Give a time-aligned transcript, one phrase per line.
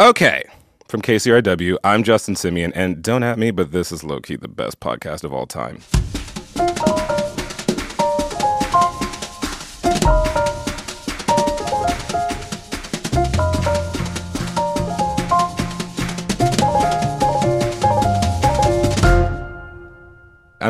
[0.00, 0.44] Okay.
[0.88, 4.48] From KCRW, I'm Justin Simien, and don't at me, but this is low key the
[4.48, 5.80] best podcast of all time.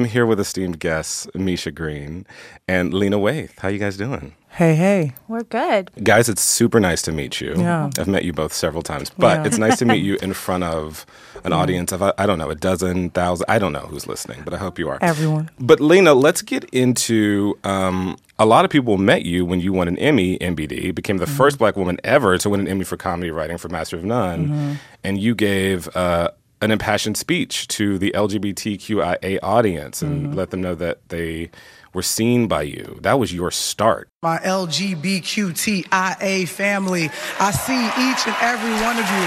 [0.00, 2.24] I'm here with esteemed guests Misha Green
[2.66, 3.50] and Lena Waithe.
[3.58, 4.34] How you guys doing?
[4.48, 5.12] Hey, hey.
[5.28, 5.90] We're good.
[6.02, 7.52] Guys, it's super nice to meet you.
[7.54, 7.90] Yeah.
[7.98, 9.44] I've met you both several times, but Yeah.
[9.46, 11.04] it's nice to meet you in front of
[11.44, 13.44] an audience of, I don't know, a dozen, thousand.
[13.46, 14.96] I don't know who's listening, but I hope you are.
[15.02, 15.50] Everyone.
[15.60, 19.86] But Lena, let's get into um, a lot of people met you when you won
[19.86, 23.30] an Emmy, MBD, became the first black woman ever to win an Emmy for comedy
[23.30, 26.30] writing for Master of None, and you gave uh,
[26.60, 30.34] an impassioned speech to the LGBTQIA audience and mm-hmm.
[30.34, 31.50] let them know that they
[31.95, 32.98] were seen by you.
[33.02, 34.09] That was your start.
[34.23, 37.10] my LGBTQIA family.
[37.41, 39.27] I see each and every one of you.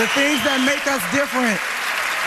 [0.00, 1.60] The things that make us different,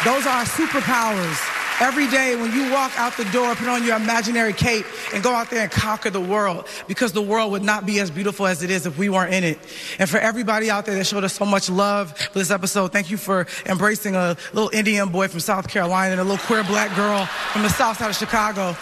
[0.06, 1.55] those are our superpowers.
[1.82, 5.34] Every day when you walk out the door, put on your imaginary cape and go
[5.34, 8.64] out there and conquer the world because the world would not be as beautiful as
[8.64, 9.60] it is if we weren't in it.
[10.00, 13.12] And for everybody out there that showed us so much love for this episode, thank
[13.12, 16.96] you for embracing a little Indian boy from South Carolina and a little queer black
[16.96, 18.76] girl from the south side of Chicago.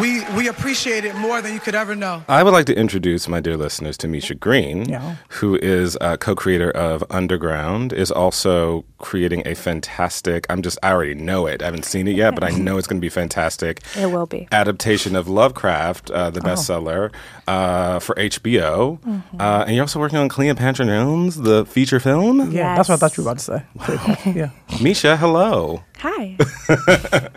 [0.00, 2.22] We, we appreciate it more than you could ever know.
[2.28, 5.16] I would like to introduce my dear listeners to Misha Green, Yeah.
[5.28, 10.46] who is a co-creator of Underground, is also creating a fantastic.
[10.50, 11.62] I'm just I already know it.
[11.62, 13.82] I haven't seen it yet, but I know it's going to be fantastic.
[13.96, 14.46] It will be.
[14.52, 17.12] Adaptation of Lovecraft, uh, the bestseller
[17.48, 19.00] uh, for HBO,
[19.40, 22.52] uh, and you're also working on Cleopatra Jones, the feature film.
[22.52, 23.62] Yeah, that's what I thought you were about to say.
[23.80, 24.50] Pretty yeah.
[24.80, 25.82] Misha, hello.
[25.98, 26.36] Hi.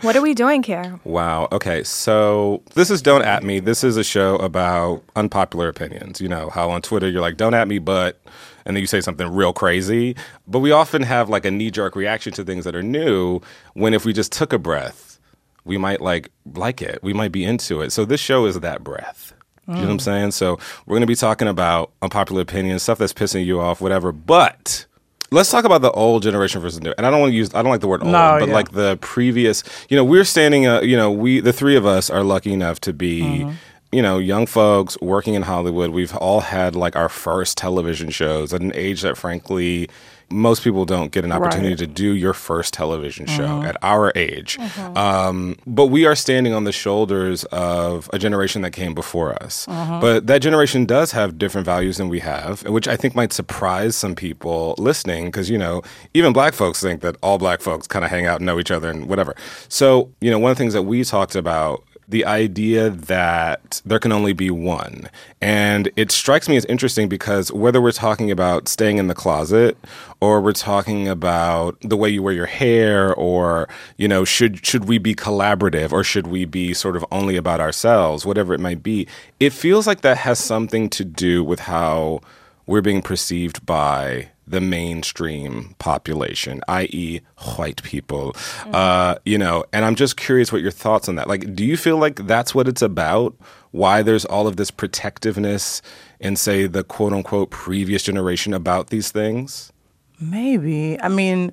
[0.02, 1.00] what are we doing here?
[1.02, 1.48] Wow.
[1.50, 1.82] Okay.
[1.82, 3.58] So this is Don't At Me.
[3.58, 6.20] This is a show about unpopular opinions.
[6.20, 8.22] You know, how on Twitter you're like, don't at me, but,
[8.64, 10.16] and then you say something real crazy.
[10.46, 13.40] But we often have like a knee jerk reaction to things that are new
[13.74, 15.18] when if we just took a breath,
[15.64, 16.98] we might like like it.
[17.02, 17.92] We might be into it.
[17.92, 19.32] So this show is that breath.
[19.68, 20.32] You know what I'm saying?
[20.32, 24.10] So we're going to be talking about unpopular opinions, stuff that's pissing you off, whatever.
[24.10, 24.86] But
[25.30, 26.92] let's talk about the old generation versus new.
[26.98, 28.54] And I don't want to use, I don't like the word old, No, but yeah.
[28.54, 32.10] like the previous, you know, we're standing, uh, you know, we, the three of us
[32.10, 33.52] are lucky enough to be, Mm-hmm.
[33.92, 35.90] You know, young folks working in Hollywood.
[35.90, 39.88] We've all had like our first television shows at an age that frankly,
[40.30, 41.78] most people don't get an opportunity Right.
[41.80, 41.92] Mm-hmm.
[41.94, 44.58] to do your first television show at our age.
[44.96, 49.66] Um, but we are standing on the shoulders of a generation that came before us.
[49.66, 50.00] Mm-hmm.
[50.00, 53.94] But that generation does have different values than we have, which I think might surprise
[53.94, 55.82] some people listening because, you know,
[56.14, 58.70] even black folks think that all black folks kind of hang out and know each
[58.70, 59.34] other and whatever.
[59.68, 63.98] So, you know, one of the things that we talked about the idea that there
[63.98, 65.08] can only be one.
[65.40, 69.78] And it strikes me as interesting because whether we're talking about staying in the closet
[70.20, 74.86] or we're talking about the way you wear your hair or, you know, should should
[74.86, 78.82] we be collaborative or should we be sort of only about ourselves, whatever it might
[78.82, 79.06] be,
[79.40, 82.20] it feels like that has something to do with how
[82.66, 87.20] we're being perceived by the mainstream population, i.e.,
[87.56, 88.34] white people.
[88.72, 91.28] Uh, you know, and I'm just curious what your thoughts on that.
[91.28, 93.34] Like, do you feel like that's what it's about?
[93.70, 95.80] Why there's all of this protectiveness
[96.20, 99.72] in, say, the quote unquote previous generation about these things?
[100.20, 101.00] Maybe.
[101.00, 101.52] I mean,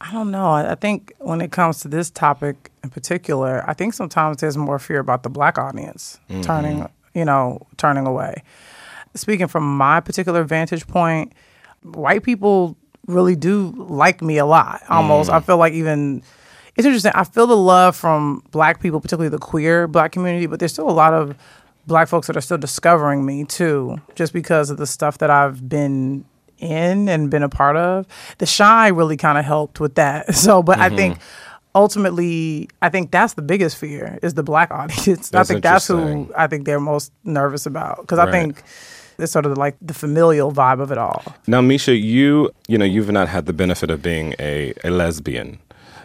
[0.00, 0.46] I don't know.
[0.46, 4.56] I I think when it comes to this topic in particular, I think sometimes there's
[4.56, 8.42] more fear about the black audience turning, you know, turning away.
[9.14, 11.32] Speaking from my particular vantage point,
[11.82, 12.76] white people
[13.06, 14.82] really do like me a lot.
[14.88, 15.44] Almost, I mm.
[15.44, 16.22] feel like even
[16.76, 17.12] it's interesting.
[17.14, 20.88] I feel the love from black people, particularly the queer black community, but there's still
[20.88, 21.36] a lot of
[21.86, 25.68] black folks that are still discovering me too, just because of the stuff that I've
[25.68, 26.24] been
[26.58, 28.06] in and been a part of.
[28.38, 30.34] The Chi really kind of helped with that.
[30.42, 31.58] So, but I think mm-hmm.
[31.74, 35.28] ultimately, I think that's the biggest fear is the black audience.
[35.28, 36.32] That's I think that's who.
[36.36, 38.62] I think they're most nervous about because I think
[39.18, 41.22] it's sort of like the familial vibe of it all.
[41.46, 45.58] Now, Misha, you you know you've not had the benefit of being a, a lesbian.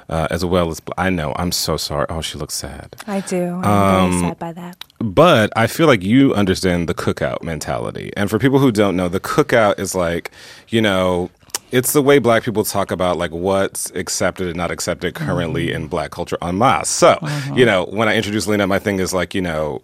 [0.09, 2.05] Uh, as well as I know, I'm so sorry.
[2.07, 2.95] Oh, she looks sad.
[3.07, 3.43] I do.
[3.43, 4.77] I'm Um, very sad by that.
[4.99, 8.13] But I feel like you understand the cookout mentality.
[8.15, 10.31] And for people who don't know, the cookout is like,
[10.69, 11.29] you know,
[11.71, 15.87] it's the way black people talk about like what's accepted and not accepted currently in
[15.87, 16.87] black culture en masse.
[16.87, 17.19] So,
[17.53, 19.81] you know, when I introduce Lena, my thing is like, you know,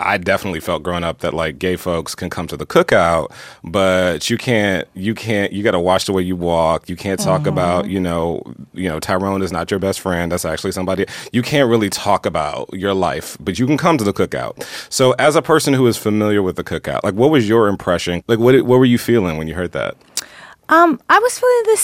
[0.00, 3.30] I definitely felt growing up that like gay folks can come to the cookout,
[3.62, 6.88] but you can't, you can't, you got to watch the way you walk.
[6.88, 8.42] You can't talk about, you know,
[8.72, 10.32] you know, Tyrone is not your best friend.
[10.32, 14.04] That's actually somebody you can't really talk about your life, but you can come to
[14.04, 14.66] the cookout.
[14.88, 18.22] So, as a person who is familiar with the cookout, like, what was your impression?
[18.26, 19.96] Like, what what were you feeling when you heard that?
[20.68, 21.76] Um, I was feeling the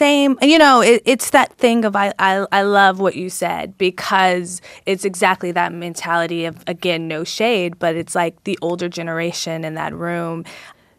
[0.00, 0.38] same.
[0.40, 4.62] You know, it, it's that thing of I, I I love what you said because
[4.86, 9.74] it's exactly that mentality of again no shade, but it's like the older generation in
[9.74, 10.46] that room.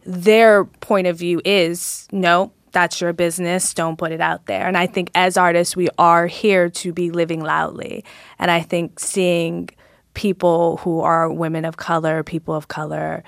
[0.06, 3.74] Their point of view is no, that's your business.
[3.74, 4.68] Don't put it out there.
[4.68, 8.06] And I think as artists, we are here to be living loudly.
[8.38, 9.70] And I think seeing
[10.14, 13.24] people who are women of color, people of color,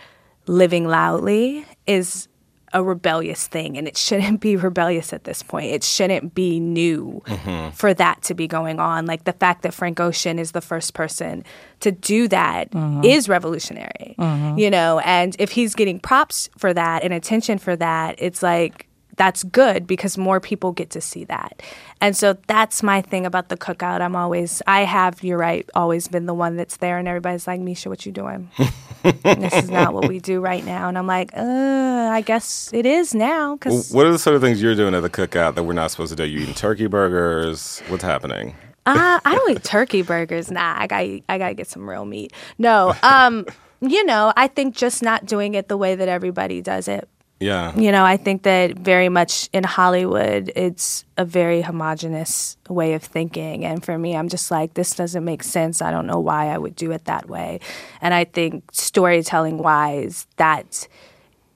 [0.46, 2.28] living loudly is
[2.74, 5.68] a rebellious thing and it shouldn't be rebellious at this point.
[5.68, 7.72] It shouldn't be new mm-hmm.
[7.72, 9.06] for that to be going on.
[9.06, 11.44] Like the fact that Frank Ocean is the first person
[11.82, 13.04] to do that mm-hmm.
[13.04, 14.16] is revolutionary.
[14.18, 14.58] Mm-hmm.
[14.58, 18.88] You know, and if he's getting props for that and attention for that, it's like
[19.16, 21.62] that's good because more people get to see that.
[22.02, 24.02] And so that's my thing about the cookout.
[24.02, 27.60] I'm always, I have, you're right, always been the one that's there, and everybody's like,
[27.62, 28.50] Misha, what you doing?
[29.24, 30.88] this is not what we do right now.
[30.88, 33.58] And I'm like, uh, I guess it is now.
[33.58, 35.92] Cause what are the sort of things you're doing at the cookout that we're not
[35.92, 36.26] supposed to do?
[36.26, 37.82] You eating turkey burgers?
[37.88, 38.56] What's happening?
[38.86, 40.52] Uh, I don't eat turkey burgers.
[40.52, 41.00] Nah, I got
[41.30, 42.34] I gotta get some real meat.
[42.58, 43.46] No, um,
[43.82, 47.08] you know, I think just not doing it the way that everybody does it.
[47.44, 47.78] Yeah.
[47.78, 53.04] You know, I think that very much in Hollywood, it's a very homogenous way of
[53.04, 53.66] thinking.
[53.66, 55.82] And for me, I'm just like, this doesn't make sense.
[55.82, 57.60] I don't know why I would do it that way.
[58.02, 60.88] And I think storytelling wise, that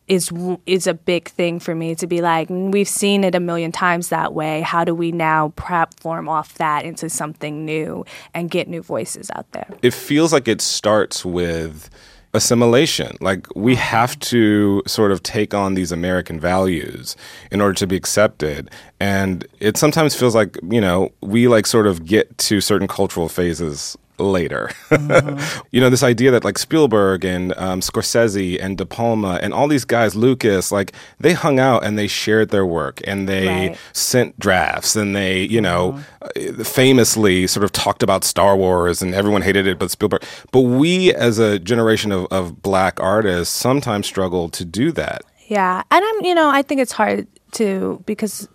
[0.08, 0.32] is
[0.66, 3.72] is a big thing for me to be like mm, we've seen it a million
[3.72, 8.68] times that way how do we now platform off that into something new and get
[8.68, 11.90] new voices out there it feels like it starts with
[12.38, 13.18] assimilation.
[13.20, 13.82] Like we mm-hmm.
[13.82, 17.18] have to sort of take on these American values
[17.52, 18.70] in order to be accepted.
[19.00, 23.28] And it sometimes feels like, you know, we like sort of get to certain cultural
[23.28, 24.70] phases later.
[24.90, 25.68] Mm-hmm.
[25.72, 29.68] you know, this idea that like Spielberg and um, Scorsese and De Palma and all
[29.68, 33.78] these guys, Lucas, like they hung out and they shared their work and they right.
[33.94, 36.00] sent drafts and they, you know,
[36.36, 36.64] mm-hmm.
[36.64, 40.24] famously sort of talked about Star Wars and everyone hated it but Spielberg.
[40.52, 45.24] But we as a generation of, of black artists sometimes struggle to do that.
[45.48, 45.84] Yeah.
[45.92, 48.50] And I'm, you know, I think it's hard to because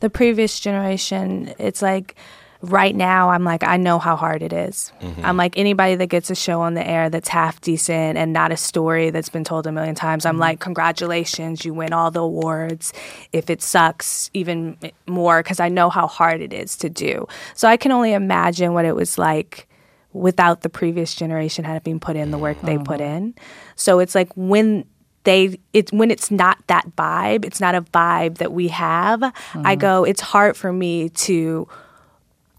[0.00, 2.16] the previous generation, it's like,
[2.62, 4.92] right now I'm like I know how hard it is.
[5.00, 5.24] Mm-hmm.
[5.24, 8.52] I'm like anybody that gets a show on the air that's half decent and not
[8.52, 10.24] a story that's been told a million times.
[10.24, 10.40] I'm mm-hmm.
[10.40, 12.92] like congratulations, you win all the awards.
[13.32, 17.26] If it sucks even more cuz I know how hard it is to do.
[17.54, 19.68] So I can only imagine what it was like
[20.12, 23.16] without the previous generation having put in the work they put mm-hmm.
[23.16, 23.34] in.
[23.74, 24.84] So it's like when
[25.24, 29.20] they it's when it's not that vibe, it's not a vibe that we have.
[29.20, 29.66] Mm-hmm.
[29.66, 31.68] I go, it's hard for me to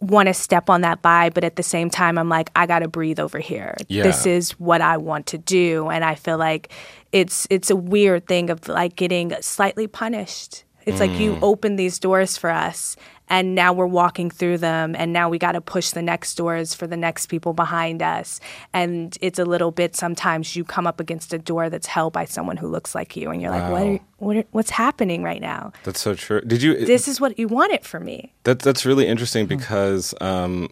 [0.03, 2.79] want to step on that vibe, but at the same time, I'm like, I got
[2.79, 3.75] to breathe over here.
[3.87, 4.03] Yeah.
[4.03, 6.71] This is what I want to do, and I feel like
[7.11, 10.63] it's it's a weird thing of like getting slightly punished.
[10.85, 11.07] It's mm.
[11.07, 11.39] like you mm.
[11.41, 12.95] open these doors for us,
[13.33, 16.75] and now we're walking through them and now we got to push the next doors
[16.75, 18.39] for the next people behind us
[18.73, 22.25] and it's a little bit sometimes you come up against a door that's held by
[22.25, 23.61] someone who looks like you and you're wow.
[23.61, 27.07] like what, are, what are, what's happening right now that's so true did you this
[27.07, 29.57] is what you wanted for me that, that's really interesting hmm.
[29.57, 30.69] because um,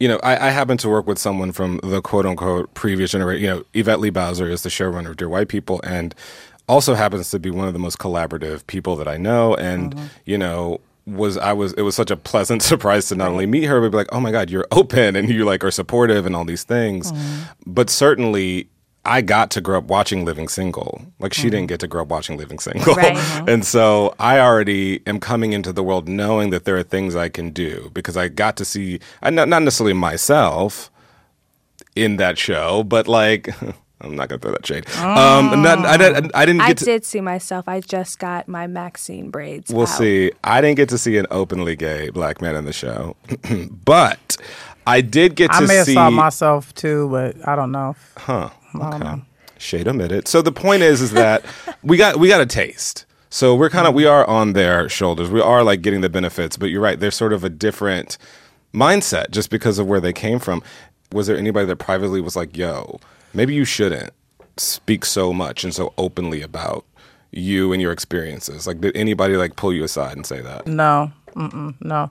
[0.00, 3.42] you know, I, I, happen to work with someone from the quote unquote previous generation.
[3.42, 6.14] You know, Yvette Lee Bowser is the showrunner of Dear White People and
[6.68, 9.56] also happens to be one of the most collaborative people that I know.
[9.56, 10.06] And, mm-hmm.
[10.24, 13.64] you know, was I was it was such a pleasant surprise to not only meet
[13.64, 16.36] her but be like, oh my god, you're open and you like are supportive and
[16.36, 17.12] all these things.
[17.12, 17.48] Mm.
[17.66, 18.68] But certainly
[19.04, 21.00] I got to grow up watching Living Single.
[21.18, 21.52] Like she mm.
[21.52, 22.94] didn't get to grow up watching Living Single.
[22.94, 23.16] Right.
[23.48, 27.28] and so I already am coming into the world knowing that there are things I
[27.28, 30.90] can do because I got to see I not, not necessarily myself
[31.96, 33.48] in that show, but like
[34.00, 34.84] I'm not gonna throw that shade.
[34.98, 35.38] Oh.
[35.38, 36.60] Um, not, I, didn't, I didn't.
[36.60, 37.66] I to, did see myself.
[37.68, 39.72] I just got my Maxine braids.
[39.72, 39.98] We'll out.
[39.98, 40.30] see.
[40.44, 43.16] I didn't get to see an openly gay black man in the show,
[43.84, 44.36] but
[44.86, 45.94] I did get I to may have see.
[45.94, 47.96] saw myself too, but I don't know.
[48.16, 48.50] Huh.
[48.74, 49.22] Okay.
[49.58, 50.28] Shade omitted.
[50.28, 51.44] So the point is, is that
[51.82, 53.04] we got we got a taste.
[53.30, 55.28] So we're kind of we are on their shoulders.
[55.28, 56.98] We are like getting the benefits, but you're right.
[56.98, 58.16] There's sort of a different
[58.72, 60.62] mindset just because of where they came from.
[61.12, 63.00] Was there anybody that privately was like, "Yo"?
[63.34, 64.12] Maybe you shouldn't
[64.56, 66.84] speak so much and so openly about
[67.30, 68.66] you and your experiences.
[68.66, 70.66] Like, did anybody like pull you aside and say that?
[70.66, 72.10] No, no.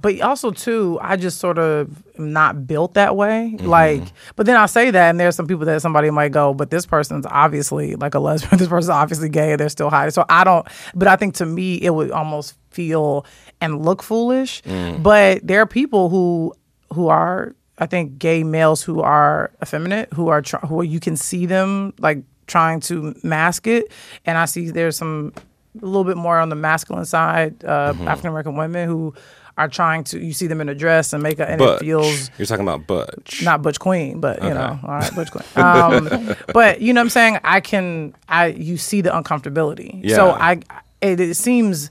[0.00, 3.52] But also too, I just sort of not built that way.
[3.54, 3.66] Mm-hmm.
[3.66, 4.02] Like,
[4.36, 6.86] but then I say that, and there's some people that somebody might go, but this
[6.86, 8.58] person's obviously like a lesbian.
[8.58, 9.52] This person's obviously gay.
[9.52, 10.12] And they're still hiding.
[10.12, 10.66] So I don't.
[10.94, 13.26] But I think to me, it would almost feel
[13.60, 14.62] and look foolish.
[14.62, 15.02] Mm.
[15.02, 16.54] But there are people who
[16.92, 21.46] who are I think gay males who are effeminate, who are who you can see
[21.46, 23.92] them like trying to mask it,
[24.26, 25.32] and I see there's some
[25.80, 28.08] a little bit more on the masculine side, uh, Mm-hmm.
[28.08, 29.14] African American women who
[29.56, 30.18] are trying to.
[30.18, 31.82] You see them in a dress and makeup, and Butch.
[31.82, 33.42] it feels You're talking about Butch.
[33.44, 35.44] not Butch Queen, but you know, all right, Butch Queen.
[35.56, 37.38] Um, but you know what I'm saying?
[37.44, 40.08] I can, I you see the uncomfortability.
[40.10, 40.60] So I,
[41.00, 41.90] it, it seems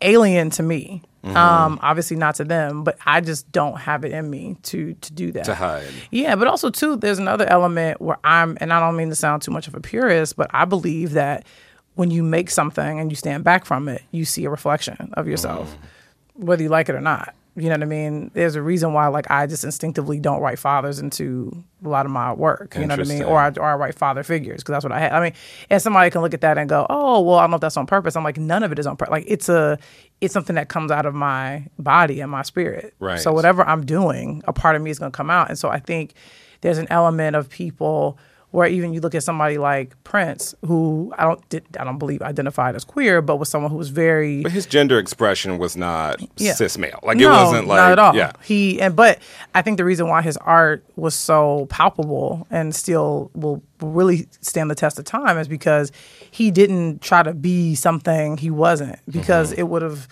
[0.00, 1.02] alien to me.
[1.26, 1.36] Mm-hmm.
[1.36, 5.12] Um, obviously not to them, but I just don't have it in me to to
[5.12, 5.44] do that.
[5.46, 5.86] To hide.
[6.10, 9.42] Yeah, but also too, there's another element where I'm, and I don't mean to sound
[9.42, 11.44] too much of a purist, but I believe that
[11.94, 15.26] when you make something and you stand back from it, you see a reflection of
[15.26, 15.74] yourself,
[16.38, 16.44] Mm.
[16.44, 17.34] whether you like it or not.
[17.56, 18.30] You know what I mean?
[18.34, 22.12] There's a reason why, like, I just instinctively don't write fathers into a lot of
[22.12, 22.74] my work.
[22.76, 23.22] You know what I mean?
[23.22, 25.12] Or I, or I write father figures because that's what I had.
[25.12, 25.32] I mean,
[25.70, 27.78] and somebody can look at that and go, "Oh, well, I don't know if that's
[27.78, 29.10] on purpose." I'm like, none of it is on purpose.
[29.10, 29.78] Like, it's a,
[30.20, 32.94] it's something that comes out of my body and my spirit.
[33.00, 33.18] Right.
[33.18, 35.48] So whatever I'm doing, a part of me is going to come out.
[35.48, 36.12] And so I think
[36.60, 38.18] there's an element of people
[38.56, 42.22] where even you look at somebody like Prince, who I don't did, I don't believe
[42.22, 46.22] identified as queer, but was someone who was very But his gender expression was not
[46.38, 46.54] Yeah.
[46.54, 46.98] cis male.
[47.02, 48.16] Like it wasn't like not at all.
[48.16, 48.32] yeah.
[48.42, 49.18] He and but
[49.54, 54.70] I think the reason why his art was so palpable and still will really stand
[54.70, 55.92] the test of time is because
[56.30, 59.60] he didn't try to be something he wasn't because Mm-hmm.
[59.60, 60.08] it would have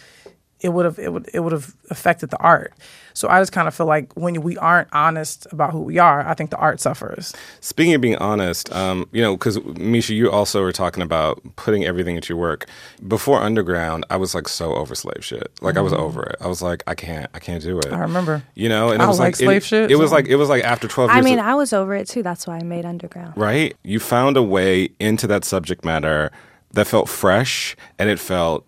[0.64, 2.72] it would have it would it would have affected the art.
[3.12, 6.26] So I just kind of feel like when we aren't honest about who we are,
[6.26, 7.32] I think the art suffers.
[7.60, 11.84] Speaking of being honest, um, you know, because Misha, you also were talking about putting
[11.84, 12.66] everything into your work.
[13.06, 15.52] Before Underground, I was like so over slave shit.
[15.60, 16.36] Like I was over it.
[16.40, 17.84] I was like, I can't, I can't do it.
[17.84, 17.94] Mm-hmm.
[17.94, 18.42] I remember.
[18.54, 20.36] You know, and I it was like like, slave it, shit, It was like it
[20.36, 22.22] was like after twelve I mean, of- I was over it too.
[22.22, 23.34] That's why I made Underground.
[23.36, 23.76] right?
[23.84, 26.32] You found a way into that subject matter
[26.72, 28.66] that felt fresh and it felt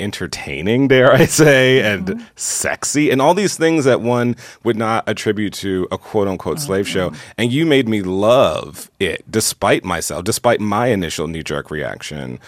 [0.00, 2.24] entertaining, dare I say, and mm-hmm.
[2.36, 6.88] sexy, and all these things that one would not attribute to a quote unquote slave
[6.88, 7.10] show.
[7.10, 7.30] Mm-hmm.
[7.38, 12.38] And you made me love it despite myself, despite my initial knee jerk reaction.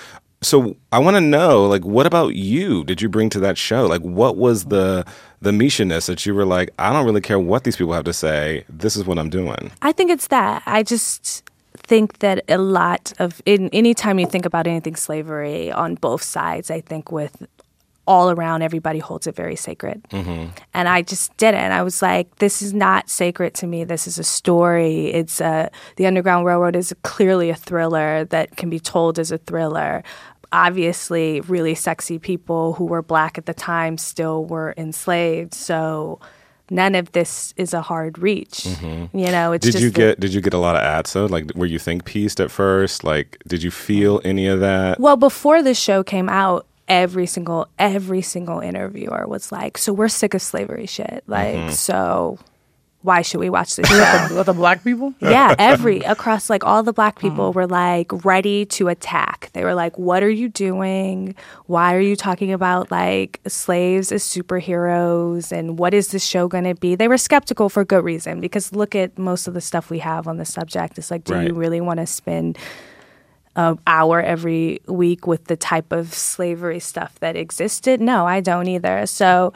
[0.42, 2.82] So I want to know, like, what about you?
[2.84, 3.86] Did you bring to that show?
[3.86, 5.04] Like, what was the
[5.42, 8.12] the Misha-ness that you were like, I don't really care what these people have to
[8.12, 8.64] say.
[8.68, 9.70] This is what I'm doing.
[9.80, 10.62] I think it's that.
[10.66, 11.49] I just
[11.90, 16.70] think that a lot of in anytime you think about anything slavery on both sides,
[16.70, 17.44] I think with
[18.06, 20.00] all around everybody holds it very sacred.
[20.10, 20.50] Mm-hmm.
[20.72, 21.72] And I just didn't.
[21.72, 23.82] I was like, this is not sacred to me.
[23.82, 25.06] This is a story.
[25.06, 29.38] It's a the Underground Railroad is clearly a thriller that can be told as a
[29.38, 30.04] thriller.
[30.52, 35.54] Obviously, really sexy people who were black at the time still were enslaved.
[35.54, 36.20] So
[36.70, 38.64] none of this is a hard reach.
[38.64, 41.26] You know, it's Did you get did you get a lot of ads though?
[41.26, 43.04] Like were you think pieced at first?
[43.04, 44.98] Like did you feel any of that?
[45.00, 50.08] Well, before the show came out, every single every single interviewer was like, "So we're
[50.08, 51.22] sick of slavery shit.
[51.26, 51.70] Like, Mm-hmm.
[51.70, 52.38] so
[53.02, 53.86] why should we watch this
[54.28, 55.14] show?" With the black people?
[55.20, 59.50] yeah, every across like all the black people were like ready to attack.
[59.52, 61.34] They were like, "What are you doing?
[61.66, 65.52] Why are you talking about like slaves as superheroes?
[65.52, 68.72] And what is this show going to be?" They were skeptical for good reason because
[68.74, 70.98] look at most of the stuff we have on the subject.
[70.98, 71.48] It's like, do Right.
[71.48, 72.58] you really want to spend
[73.56, 78.00] an hour every week with the type of slavery stuff that existed?
[78.00, 79.06] No, I don't either.
[79.06, 79.52] So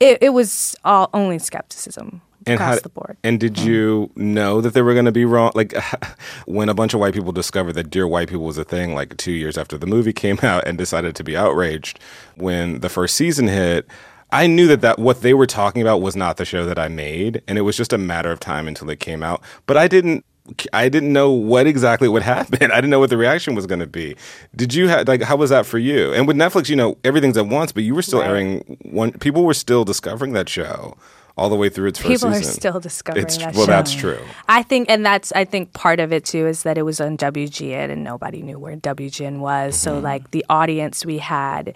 [0.00, 3.16] it, it was all only skepticism across how, the board.
[3.22, 3.68] And did mm-hmm.
[3.68, 5.52] you know that they were going to be wrong?
[5.54, 5.74] Like
[6.46, 9.16] when a bunch of white people discovered that Dear White People was a thing, like
[9.16, 11.98] two years after the movie came out, and decided to be outraged
[12.36, 13.86] when the first season hit.
[14.32, 16.88] I knew that, that what they were talking about was not the show that I
[16.88, 19.42] made, and it was just a matter of time until it came out.
[19.66, 20.24] But I didn't.
[20.72, 22.70] I didn't know what exactly would happen.
[22.70, 24.14] I didn't know what the reaction was going to be.
[24.54, 26.12] Did you have like how was that for you?
[26.12, 29.12] And with Netflix, you know everything's at once, but you were still airing one.
[29.12, 30.96] People were still discovering that show
[31.36, 33.70] all the way through its first People are still discovering It's, that well, show.
[33.70, 34.18] that's true.
[34.48, 37.16] I think, and that's I think part of it too is that it was on
[37.18, 39.74] WGN and nobody knew where WGN was.
[39.74, 39.90] Mm-hmm.
[39.90, 41.74] So like the audience we had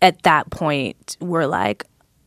[0.00, 1.84] at that point were like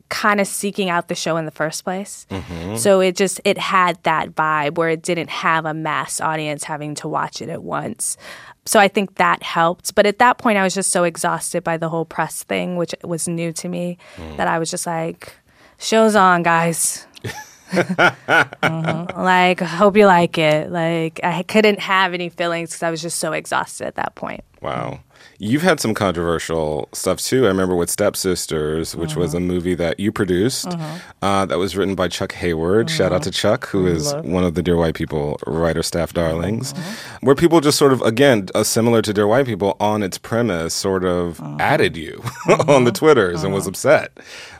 [0.09, 2.25] kind of seeking out the show in the first place.
[2.31, 2.75] Mm-hmm.
[2.77, 6.95] So it just it had that vibe where it didn't have a mass audience having
[6.95, 8.17] to watch it at once.
[8.65, 9.95] So I think that helped.
[9.95, 12.93] But at that point I was just so exhausted by the whole press thing, which
[13.03, 14.37] was new to me, Mm.
[14.37, 15.33] that I was just like,
[15.79, 17.07] show's on, guys.
[17.23, 17.25] Mm-hmm.
[19.19, 20.71] Like, hope you like it.
[20.71, 24.43] Like, I couldn't have any feelings because I was just so exhausted at that point.
[24.61, 25.01] Wow.
[25.41, 27.45] You've had some controversial stuff too.
[27.45, 29.47] I remember with Stepsisters, which was a mm-hmm.
[29.47, 30.97] movie that you produced mm-hmm.
[31.21, 32.89] uh, that was written by Chuck Hayward.
[32.89, 36.73] Shout out to Chuck, who is one of the Dear White People writer staff darlings.
[37.21, 40.73] Where people just sort of, again, uh, similar to Dear White People, on its premise,
[40.73, 42.21] sort of added you
[42.67, 44.17] on the Twitters and was upset.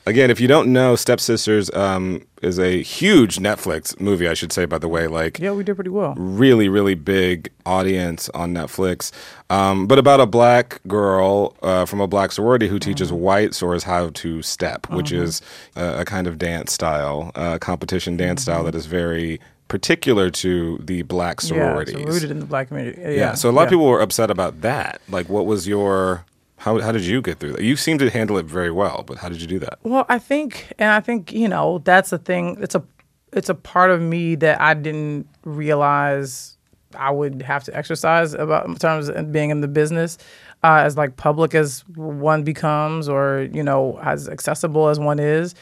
[0.10, 4.28] Again, if you don't know, Stepsisters um, is a huge Netflix movie.
[4.28, 6.14] I should say, by the way, like Yeah, we did pretty well.
[6.18, 9.12] really, really big audience on Netflix.
[9.50, 13.20] Um, but about a black girl uh, from a black sorority who teaches Mm-hmm.
[13.22, 15.42] white sorors how to step, which is
[15.76, 20.78] a, a kind of dance style, uh, competition dance style that is very particular to
[20.84, 21.56] the black Mm-hmm.
[21.56, 21.96] Yeah, sororities.
[21.96, 23.00] so rooted in the black community.
[23.02, 23.34] Yeah, Yeah.
[23.36, 25.00] So a lot of people were upset about that.
[25.10, 26.26] Like, what was your
[26.60, 27.62] how how did you get through that?
[27.62, 29.80] You seem to handle it very well, but how did you do that?
[29.84, 32.58] Well, I think, and I think you know that's a thing.
[32.62, 32.84] It's a
[33.32, 36.58] it's a part of me that I didn't realize
[36.96, 40.18] I would have to exercise about in terms of being in the business.
[40.62, 45.56] Uh, as like public as one becomes, or you know, as accessible as one is,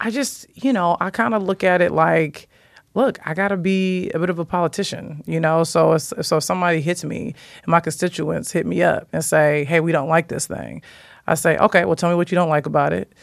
[0.00, 2.47] I just you know I kind of look at it like,
[2.98, 5.64] look, I got to be a bit of a politician, you know.
[5.64, 9.64] So if, so if somebody hits me, and my constituents hit me up and say,
[9.64, 10.82] hey, we don't like this thing,
[11.26, 13.14] I say, okay, well, tell me what you don't like about it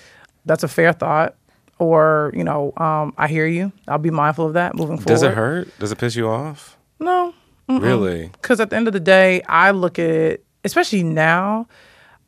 [0.46, 1.36] that's a fair thought.
[1.78, 3.74] Or, you know, um, I hear you.
[3.88, 5.08] I'll be mindful of that moving forward.
[5.08, 5.78] Does it hurt?
[5.78, 6.78] Does it piss you off?
[7.00, 7.34] No.
[7.68, 8.30] Really?
[8.30, 11.68] Because at the end of the day, I look at it, especially now,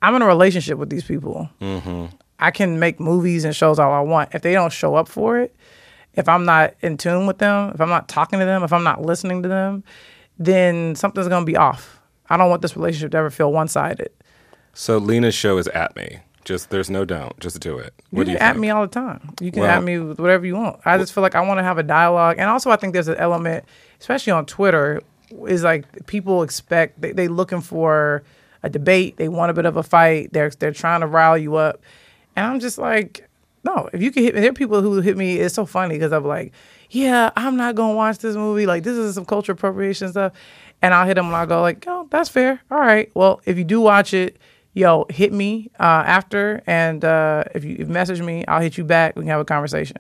[0.02, 1.50] I'm in a relationship with these people.
[1.62, 2.08] Mm-hmm.
[2.40, 4.36] I can make movies and shows all I want.
[4.36, 5.56] If they don't show up for it,
[6.18, 8.84] if I'm not in tune with them, if I'm not talking to them, if I'm
[8.84, 9.84] not listening to them,
[10.38, 12.00] then something's going to be off.
[12.30, 14.10] I don't want this relationship to ever feel one sided.
[14.74, 16.20] So Lena's show is at me.
[16.44, 17.38] Just there's no don't.
[17.40, 17.94] Just do it.
[18.12, 18.62] You What do can you at think?
[18.62, 19.34] me all the time.
[19.42, 20.80] You can Well- at me with whatever you want.
[20.86, 23.08] I just feel like I want to have a dialogue, and also I think there's
[23.10, 23.66] an element,
[24.00, 25.02] especially on Twitter,
[25.46, 28.24] is like people expect they they looking for
[28.64, 29.18] a debate.
[29.18, 30.32] They want a bit of a fight.
[30.32, 31.82] They're they're trying to rile you up,
[32.38, 33.27] and I'm just like,
[33.64, 33.90] no.
[33.94, 35.38] If you can hit me, there are people who hit me.
[35.38, 36.54] It's so funny because I'm like,
[36.90, 38.66] yeah, I'm not gonna watch this movie.
[38.66, 40.34] Like this is some culture appropriation stuff,
[40.82, 42.62] and I'll hit them and I'll go like, oh, that's fair.
[42.72, 43.12] All right.
[43.14, 44.38] Well, if you do watch it
[44.78, 49.16] yo, hit me uh, after, and uh, if you message me, I'll hit you back.
[49.16, 49.98] We can have a conversation.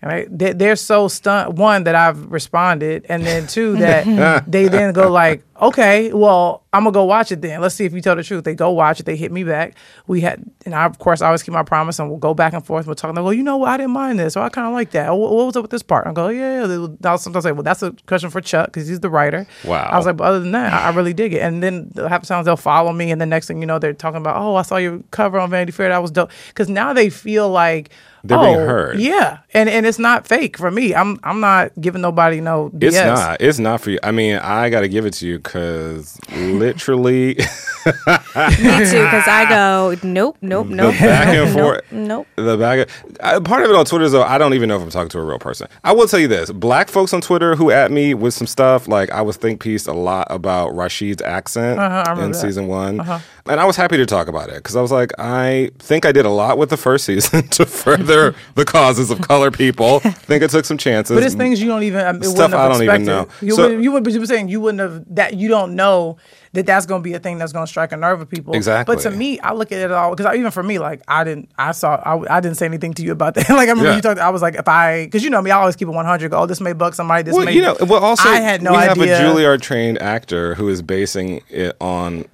[0.00, 1.58] Right, they, they're so stunned.
[1.58, 6.84] One that I've responded, and then two that they then go like, okay, well, I'm
[6.84, 7.60] gonna go watch it then.
[7.60, 8.44] Let's see if you tell the truth.
[8.44, 9.06] They go watch it.
[9.06, 9.74] They hit me back.
[10.06, 12.52] We had, and I of course I always keep my promise, and we'll go back
[12.52, 12.86] and forth.
[12.86, 13.08] We'll talk.
[13.08, 13.70] And they go, you know what?
[13.70, 15.08] I didn't mind this, or I kind of like that.
[15.08, 16.06] Or, what was up with this part?
[16.06, 16.66] I go, yeah.
[16.66, 16.88] yeah.
[17.04, 19.46] I'll sometimes say, well, that's a question for Chuck because he's the writer.
[19.64, 19.88] Wow.
[19.90, 21.40] I was like, but other than that, I, I really dig it.
[21.40, 23.94] And then half the times they'll follow me, and the next thing you know, they're
[23.94, 25.88] talking about, oh, I saw your cover on Vanity Fair.
[25.88, 26.30] That was dope.
[26.48, 27.90] Because now they feel like
[28.24, 28.98] They're oh, being heard.
[28.98, 30.94] Yeah, and and it's not fake for me.
[30.94, 32.88] I'm I'm not giving nobody no BS.
[32.88, 33.40] It's not.
[33.40, 33.98] It's not for you.
[34.02, 37.38] I mean, I got to give it to you because literally
[37.88, 40.94] Me too, because I go, nope, nope, nope.
[40.94, 41.92] back and nope, forth.
[41.92, 42.26] Nope.
[42.36, 42.88] the back.
[43.20, 45.08] Uh, part of it on Twitter is though I don't even know if I'm talking
[45.10, 45.68] to a real person.
[45.84, 48.88] I will tell you this: black folks on Twitter who at me with some stuff
[48.88, 52.38] like I was think pieced a lot about Rashid's accent Uh-huh, in that.
[52.38, 53.00] season one,
[53.46, 56.12] and I was happy to talk about it because I was like, I think I
[56.12, 60.00] did a lot with the first season to further the causes of color people.
[60.00, 61.14] think I took some chances.
[61.16, 63.28] But it's things you don't even it Stuff I don't even know.
[63.40, 65.74] You So- wouldn't, you would, but you were saying you wouldn't have that you don't
[65.74, 66.16] know
[66.52, 68.54] that that's going to be a thing that's going to strike a nerve with people.
[68.54, 68.94] Exactly.
[68.96, 71.50] But to me, I look at it all because even for me, like I didn't,
[71.58, 73.48] I saw, I, I didn't say anything to you about that.
[73.50, 73.96] like I remember Yeah.
[73.96, 74.20] you talked.
[74.20, 76.30] I was like, if I, because you know me, I always keep it one hundred.
[76.30, 77.22] Go, Oh, this may bug somebody.
[77.24, 77.52] This Well, may.
[77.52, 79.16] you know, well, also I had no we idea.
[79.16, 82.24] have a Juilliard trained actor who is basing it on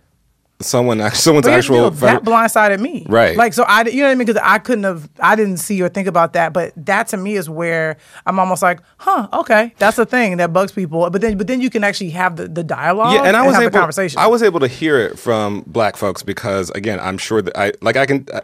[0.65, 1.77] someone, someone's actual.
[1.77, 3.07] deal, that blindsided me.
[3.09, 3.37] Right.
[3.37, 4.27] Like, so I, you know what I mean?
[4.27, 6.53] Because I couldn't have, I didn't see or think about that.
[6.53, 7.97] But that to me is where
[8.27, 11.09] I'm almost like, huh, okay, that's a thing that bugs people.
[11.11, 13.15] But then, but then you can actually have the, the dialogue.
[13.15, 13.73] yeah, and I was have able.
[13.73, 14.19] the conversation.
[14.19, 17.73] I was able to hear it from black folks because, again, I'm sure that I
[17.81, 18.27] like I can.
[18.33, 18.43] I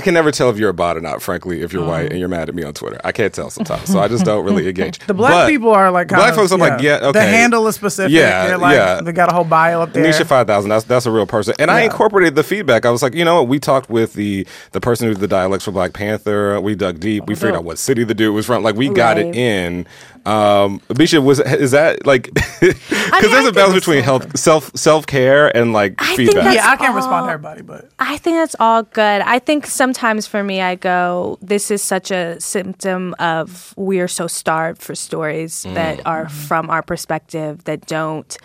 [0.00, 1.20] can never tell if you're a bot or not.
[1.22, 2.10] Frankly, if you're white mm.
[2.10, 3.90] and you're mad at me on Twitter, I can't tell sometimes.
[3.90, 5.00] So I just don't really engage.
[5.00, 6.52] The black But people are like black of- folks.
[6.52, 7.12] I'm like, yeah, okay.
[7.12, 8.12] The handle is specific.
[8.12, 9.00] Yeah, They're like, yeah.
[9.00, 10.04] They got a whole bio up there.
[10.04, 10.68] Nisha five thousand.
[10.68, 12.86] That's that's a real person, and I incorporated the feedback.
[12.86, 13.48] I was like, you know what?
[13.48, 16.60] We talked with the the person who did the dialects for Black Panther.
[16.60, 17.26] We dug deep.
[17.26, 18.62] We figured out what city the dude was from.
[18.62, 19.86] Like we got it in.
[20.26, 22.24] Um, Misha, was is that like
[22.60, 22.76] because
[23.12, 26.54] I there's a balance between health self self care and like I feedback.
[26.54, 29.22] yeah, I can't respond to everybody, but I think that's all good.
[29.22, 34.08] I think sometimes for me, I go, this is such a symptom of we are
[34.08, 35.74] so starved for stories mm.
[35.74, 36.46] that are mm-hmm.
[36.46, 38.36] from our perspective that don't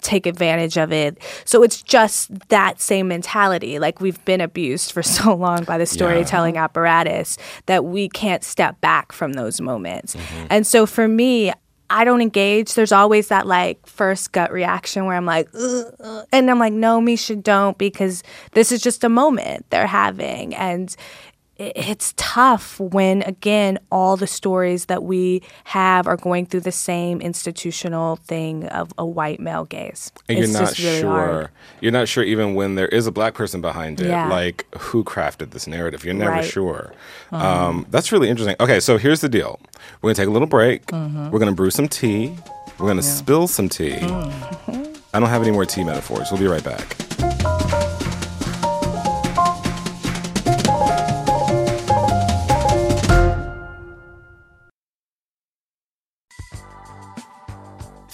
[0.00, 1.18] take advantage of it.
[1.44, 3.78] So it's just that same mentality.
[3.78, 7.36] Like we've been abused for so long by the storytelling apparatus
[7.66, 10.16] that we can't step back from those moments.
[10.16, 10.46] Mm-hmm.
[10.50, 11.17] And so for me,
[11.90, 12.74] I don't engage.
[12.74, 16.72] There's always that like first gut reaction where I'm like, "Ugh, ugh," and I'm like,
[16.72, 20.54] no, Misha, don't, because this is just a moment they're having.
[20.54, 20.94] And
[21.58, 27.20] it's tough when again all the stories that we have are going through the same
[27.20, 30.12] institutional thing of a white male gaze.
[30.28, 31.10] And it's you're not really sure.
[31.10, 31.48] hard.
[31.80, 34.28] You're not sure even when there is a black person behind it, Yeah.
[34.28, 36.04] like who crafted this narrative.
[36.04, 36.44] You're never Right.
[36.44, 36.92] sure.
[37.32, 38.56] Um, that's really interesting.
[38.60, 39.58] Okay, so here's the deal.
[40.00, 40.86] We're gonna take a little break.
[40.86, 41.30] Mm-hmm.
[41.30, 42.36] We're gonna brew some tea.
[42.78, 43.96] We're gonna spill some tea.
[43.96, 44.94] Mm-hmm.
[45.12, 46.30] I don't have any more tea metaphors.
[46.30, 46.96] We'll be right back.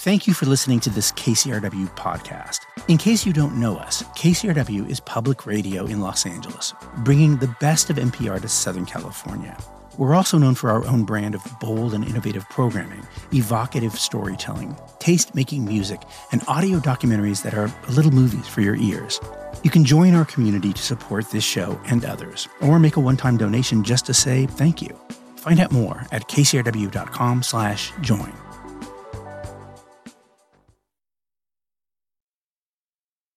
[0.05, 2.59] Thank you for listening to this KCRW podcast.
[2.89, 7.57] In case you don't know us, KCRW is public radio in Los Angeles, bringing the
[7.59, 9.57] best of NPR to Southern California.
[9.97, 13.01] We're also known for our own brand of bold and innovative programming,
[13.33, 19.19] evocative storytelling, taste making music, and audio documentaries that are little movies for your ears.
[19.63, 23.39] You can join our community to support this show and others, or make a one-time
[23.39, 25.01] donation just to say thank you.
[25.37, 28.44] Find out more at kcrw.com/join.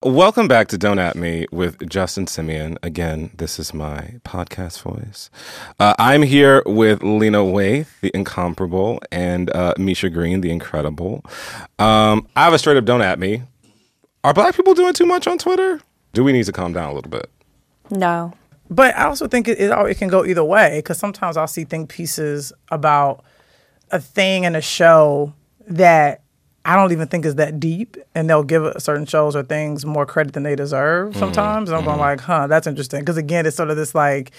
[0.07, 2.77] Welcome back to Don't At Me with Justin Simien.
[2.81, 5.29] Again, this is my podcast voice.
[5.81, 11.25] Uh, I'm here with Lena Waithe, the incomparable, and uh, Misha Green, the incredible.
[11.77, 13.43] Um, I have a straight up Don't At Me.
[14.23, 15.81] Are black people doing too much on Twitter?
[16.13, 17.29] Do we need to calm down a little bit?
[17.91, 18.31] No.
[18.69, 21.65] But I also think it, it, it can go either way because sometimes I'll see
[21.65, 23.25] think pieces about
[23.91, 25.33] a thing in a show
[25.67, 26.21] that
[26.67, 30.05] I don't even think is that deep, and they'll give certain shows or things more
[30.05, 31.19] credit than they deserve mm-hmm.
[31.19, 31.69] sometimes.
[31.69, 34.31] And I'm going like, huh, that's interesting because again, it's sort of this like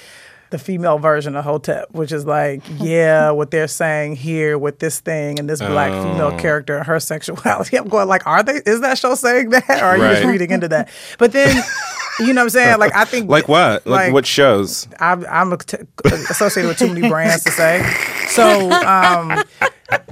[0.50, 5.00] the female version of Hotep, which is like, yeah, what they're saying here with this
[5.00, 6.38] thing and this black female oh.
[6.38, 7.76] character and her sexuality.
[7.78, 8.60] I'm going like, are they?
[8.66, 10.90] Is that show saying that, or are you just reading into that?
[11.16, 11.62] But then.
[12.20, 12.78] You know what I'm saying?
[12.78, 13.86] Like I think Like what?
[13.86, 14.88] Like, Like- what shows?
[15.00, 15.76] I'm, I'm t-
[16.30, 17.82] associated with too many brands to say.
[18.28, 19.42] So um,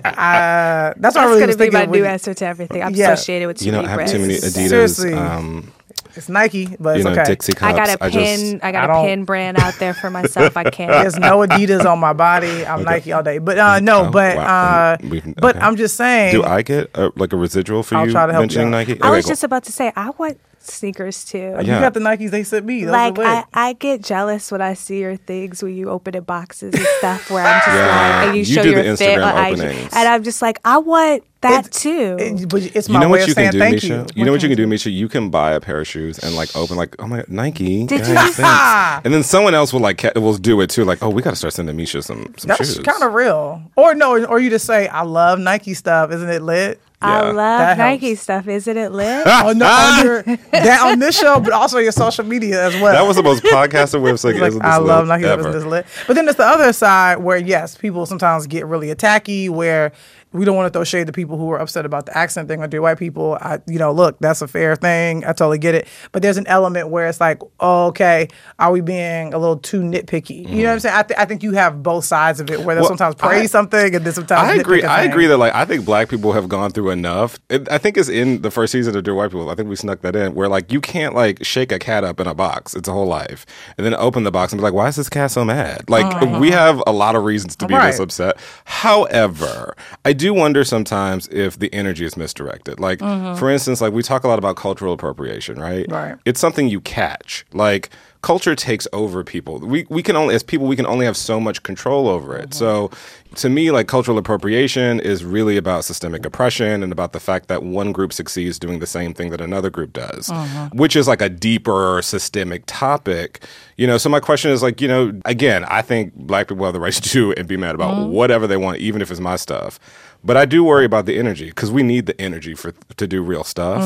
[0.04, 2.82] I, that's why I That's gonna be my new answer to everything.
[2.82, 3.12] I'm Yeah.
[3.12, 4.12] associated with too You know, many I have brands.
[4.12, 4.68] too many Adidas.
[4.68, 5.12] Seriously.
[5.14, 5.72] Um,
[6.14, 7.24] It's Nike, but you it's know, okay.
[7.24, 7.62] Dixie cups.
[7.74, 8.60] I got a pin.
[8.62, 10.56] I, I got a don't- pin brand out there for myself.
[10.56, 10.90] I can't.
[10.90, 12.64] There's no Adidas on my body.
[12.64, 13.36] I'm Nike all day.
[13.38, 14.92] But uh, no, Oh, but wow.
[14.92, 15.64] uh, we can- but okay.
[15.64, 16.32] I'm just saying.
[16.32, 18.68] do I get a, like a residual for I'll you try to help you mentioning
[18.68, 18.70] out.
[18.88, 18.92] Nike?
[19.02, 19.30] I Okay, was cool.
[19.32, 21.38] just about to say I want sneakers too.
[21.38, 21.80] you Yeah.
[21.80, 22.84] got the Nikes they sent me.
[22.84, 23.18] Those Like.
[23.18, 26.86] I, I get jealous when I see your things when you open in boxes and
[26.98, 27.86] stuff where I'm just Yeah.
[27.86, 29.92] like and you You show do your the fit Instagram on IG openings.
[29.94, 32.16] and I'm just like I want that It's- too.
[32.18, 33.86] It- but it's You my know way what of you saying can do, thank Misha?
[33.88, 34.06] you.
[34.16, 34.90] You know what you can do, Misha?
[34.90, 37.84] You can buy a pair of shoes and like open like, oh my Nike.
[37.86, 38.44] Did guys, you.
[38.44, 40.84] And then someone else will like ca- will do it too.
[40.84, 42.78] Like, oh, we got to start sending Misha some some That's shoes.
[42.80, 43.62] kind of real.
[43.76, 46.10] Or no, or you just say, I love Nike stuff.
[46.10, 46.80] Isn't it lit?
[47.06, 48.22] I love That Nike helps.
[48.22, 48.48] stuff.
[48.48, 49.26] Isn't it lit?
[49.26, 52.92] on, the, on, your, that, on this show, but also your social media as well.
[52.92, 55.40] That was the most podcasting way of saying, like I love Nike ever?
[55.40, 55.86] isn't this lit.
[56.06, 59.92] But then there's the other side where yes, people sometimes get really attacky where
[60.36, 62.62] we don't want to throw shade to people who are upset about the accent thing
[62.62, 63.38] or do white people.
[63.40, 65.24] I you know, look, that's a fair thing.
[65.24, 65.88] I totally get it.
[66.12, 69.80] But there's an element where it's like, oh, okay, are we being a little too
[69.80, 70.36] nitpicky?
[70.36, 70.78] You know what I'm mm-hmm.
[70.80, 70.94] saying?
[70.94, 73.28] I, th- I think you have both sides of it where they'll Well, sometimes I-
[73.28, 74.82] praise something and then sometimes I agree.
[74.82, 77.38] I agree that like I think black people have gone through enough.
[77.48, 79.50] It, I think it's in the first season of Dear White People.
[79.50, 82.20] I think we snuck that in where like you can't like shake a cat up
[82.20, 83.46] in a box its a whole life
[83.76, 85.88] and then open the box and be like, why is this cat so mad?
[85.88, 88.38] Like oh, we have a lot of reasons to be this upset.
[88.64, 92.80] However, I do wonder sometimes if the energy is misdirected.
[92.80, 93.38] Like mm-hmm.
[93.38, 95.86] for instance, like we talk a lot about cultural appropriation, right?
[95.90, 96.16] Right.
[96.24, 97.44] It's something you catch.
[97.52, 97.90] Like
[98.26, 99.60] culture takes over people.
[99.60, 102.50] We we can only as people we can only have so much control over it.
[102.50, 102.58] Mm-hmm.
[102.58, 102.90] So
[103.36, 107.62] to me like cultural appropriation is really about systemic oppression and about the fact that
[107.62, 110.26] one group succeeds doing the same thing that another group does.
[110.26, 110.76] Mm-hmm.
[110.76, 113.44] Which is like a deeper systemic topic.
[113.76, 116.74] You know, so my question is like, you know, again, I think black people have
[116.74, 119.36] the right to do and be mad about whatever they want even if it's my
[119.36, 119.78] stuff.
[120.26, 123.22] But I do worry about the energy because we need the energy for to do
[123.22, 123.80] real stuff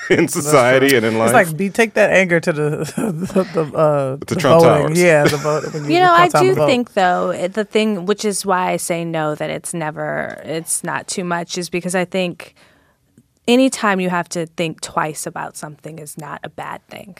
[0.10, 1.28] in society and in life.
[1.34, 2.68] It's like be take that anger to the
[3.34, 4.86] the, the, uh, the Trump voting.
[4.86, 4.98] Towers.
[5.02, 5.74] Yeah, the vote.
[5.74, 9.04] when You know, I do think though it- the thing, which is why I say
[9.04, 12.54] no, that it's never, it's not too much, is because I think
[13.46, 17.16] anytime you have to think twice about something is not a bad thing.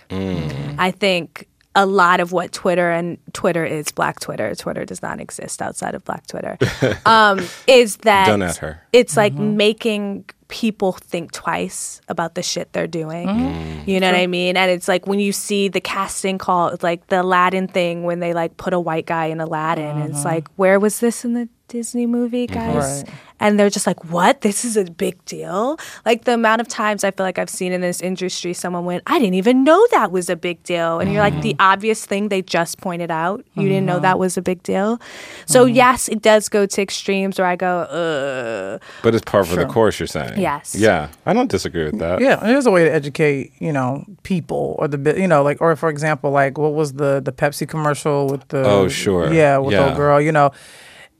[0.78, 4.52] I think a lot of what Twitter and Twitter is Black Twitter.
[4.56, 6.58] Twitter does not exist outside of Black Twitter.
[7.06, 8.82] um, is that Don't at her.
[8.92, 9.56] It's like mm-hmm.
[9.56, 13.28] making people think twice about the shit they're doing.
[13.28, 13.88] Mm-hmm.
[13.88, 14.56] You know what I mean?
[14.56, 18.18] And it's like when you see the casting call, it's like the Aladdin thing when
[18.18, 19.84] they like put a white guy in Aladdin.
[19.84, 20.28] And it's mm-hmm.
[20.28, 22.54] like, where was this in the Disney movie, mm-hmm.
[22.54, 23.04] guys.
[23.04, 23.14] Right.
[23.40, 24.40] And they're just like, what?
[24.40, 25.78] This is a big deal?
[26.04, 29.04] Like the amount of times I feel like I've seen in this industry someone went,
[29.06, 30.98] I didn't even know that was a big deal.
[30.98, 31.62] And you're like, the mm-hmm.
[31.62, 34.02] obvious thing they just pointed out, you didn't know mm-hmm.
[34.02, 35.00] that was a big deal.
[35.46, 38.82] So, yes, it does go to extremes where I go, ugh.
[39.04, 40.40] But it's par of the course, you're saying.
[40.40, 40.74] Yes.
[40.74, 41.10] Yeah.
[41.24, 42.20] I don't disagree with that.
[42.20, 45.76] Yeah, there's a way to educate, you know, people or the, you know, like, or
[45.76, 48.64] for example, like what was the the Pepsi commercial with the?
[48.64, 49.32] Oh, sure.
[49.32, 49.88] Yeah, with the Yeah.
[49.88, 50.50] old girl, you know.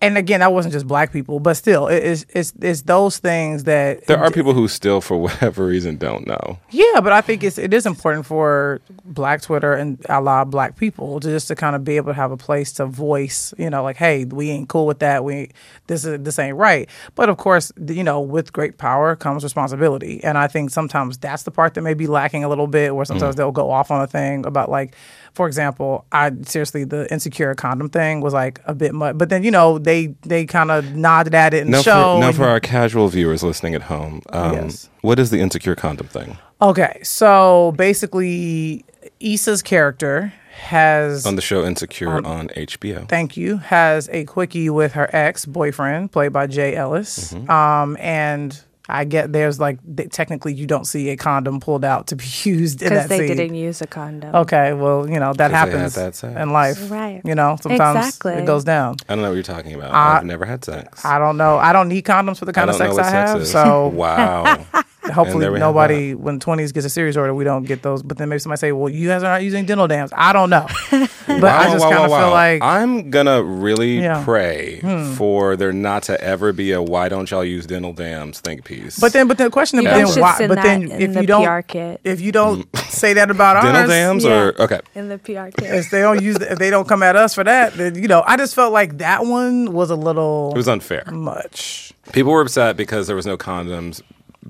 [0.01, 4.07] And again, that wasn't just black people, but still, it's it's it's those things that
[4.07, 6.61] There are people who still, for whatever reason, don't know.
[6.71, 10.51] Yeah, but I think it's it is important for Black Twitter and a lot of
[10.51, 13.53] Black people to just to kind of be able to have a place to voice,
[13.59, 15.25] you know, like, hey, we ain't cool with that.
[15.25, 15.51] We
[15.89, 16.89] this is this ain't right.
[17.17, 21.43] But of course, you know, with great power comes responsibility, and I think sometimes that's
[21.43, 23.39] the part that may be lacking a little bit, where sometimes mm.
[23.39, 24.95] they'll go off on a thing about like,
[25.35, 29.43] for example, I seriously the insecure condom thing was like a bit much, but then
[29.45, 32.14] you know they they kind of nodded at it and Now, show.
[32.17, 34.88] for, now and- for our casual viewers listening at home, um, Yes.
[35.03, 36.38] what is the insecure condom thing?
[36.61, 38.85] Okay, so basically,
[39.21, 43.07] Issa's character has On the show Insecure Um, on HBO.
[43.09, 47.49] thank you has a quickie with her ex boyfriend played by Jay Ellis, Mm-hmm.
[47.51, 52.07] um, and I get there's like th- technically you don't see a condom pulled out
[52.07, 53.37] to be used in Because that they scene.
[53.37, 54.35] didn't use a condom.
[54.35, 56.37] Okay, well you know that 'Cause they had happens that sex.
[56.37, 57.20] in life, Right.
[57.24, 58.33] You know sometimes Exactly.
[58.35, 58.96] it goes down.
[59.09, 59.92] I don't know what you're talking about.
[59.92, 61.05] I- I've never had sex.
[61.05, 61.59] I don't know.
[61.59, 63.40] I don't need condoms for the kind of don't sex I have.
[63.42, 63.51] is.
[63.51, 64.64] So wow.
[65.11, 68.03] hopefully there we have nobody when 20s gets a serious order we don't get those
[68.03, 70.51] but then maybe somebody say well you guys are not using dental dams i don't
[70.51, 72.33] know but i just wow, kind of wow, feel wow.
[72.33, 74.18] like I'm gonna really Yeah.
[74.18, 74.25] Hmm.
[74.25, 74.81] pray
[75.16, 78.99] for there not to ever be a "Why don't y'all use dental dams?" think piece.
[78.99, 81.01] but then but the question is You then should why send but that then in
[81.03, 82.01] if the you don't PR kit.
[82.05, 84.31] if you don't say that about dental ours dams yeah.
[84.33, 84.81] or okay.
[84.94, 85.75] In the PR kit.
[85.75, 88.23] if they don't use if they don't come at us for that then you know
[88.27, 91.05] i just felt like that one was a little It was unfair.
[91.11, 94.01] much People were upset because there was no condoms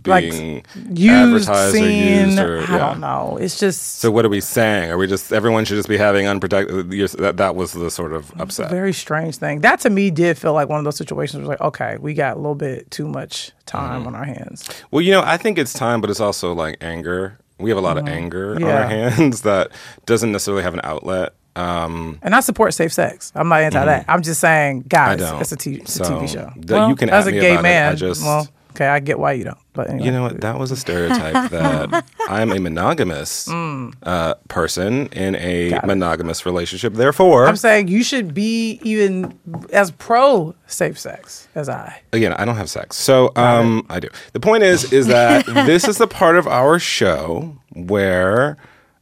[0.07, 2.79] Like, being used advertised or seen used or i yeah.
[2.79, 4.91] don't know it's just So what are we saying?
[4.91, 6.91] Are we just everyone should just be having unprotected?
[7.19, 8.71] That that was the sort of upset.
[8.71, 11.61] very strange thing that to me did feel like one of those situations where like
[11.61, 14.07] okay we got a little bit too much time Mm-hmm.
[14.09, 17.39] on our hands Well, you know, I think it's time, but it's also like anger.
[17.59, 18.65] We have a lot of anger on Mm-hmm.
[18.67, 19.71] Our hands that
[20.07, 21.35] doesn't necessarily have an outlet.
[21.57, 23.33] Um, And I support safe sex.
[23.35, 24.05] I'm not anti that.
[24.09, 24.89] I'm just saying, Mm-hmm.
[24.89, 26.53] Guys, it's a, t- it's So, a TV show.
[26.57, 28.47] that you can as a gay about it, I man, just- well,
[28.79, 29.59] okay, I get why you don't.
[29.73, 30.07] But anyway.
[30.07, 30.41] you know what?
[30.41, 33.95] That was a stereotype that I'm a monogamous Mm.
[34.05, 36.95] uh, person in a monogamous relationship.
[36.95, 39.39] Therefore, I'm saying you should be even
[39.73, 42.01] as pro safe sex as I.
[42.13, 44.09] again, I don't have sex, so um, I do.
[44.33, 48.57] The point is, is that this is the part of our show where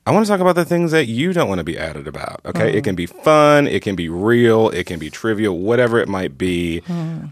[0.06, 2.40] I want to talk about the things that you don't want to be added about.
[2.46, 6.08] Okay, it can be fun, it can be real, it can be trivial, whatever it
[6.08, 6.82] might be.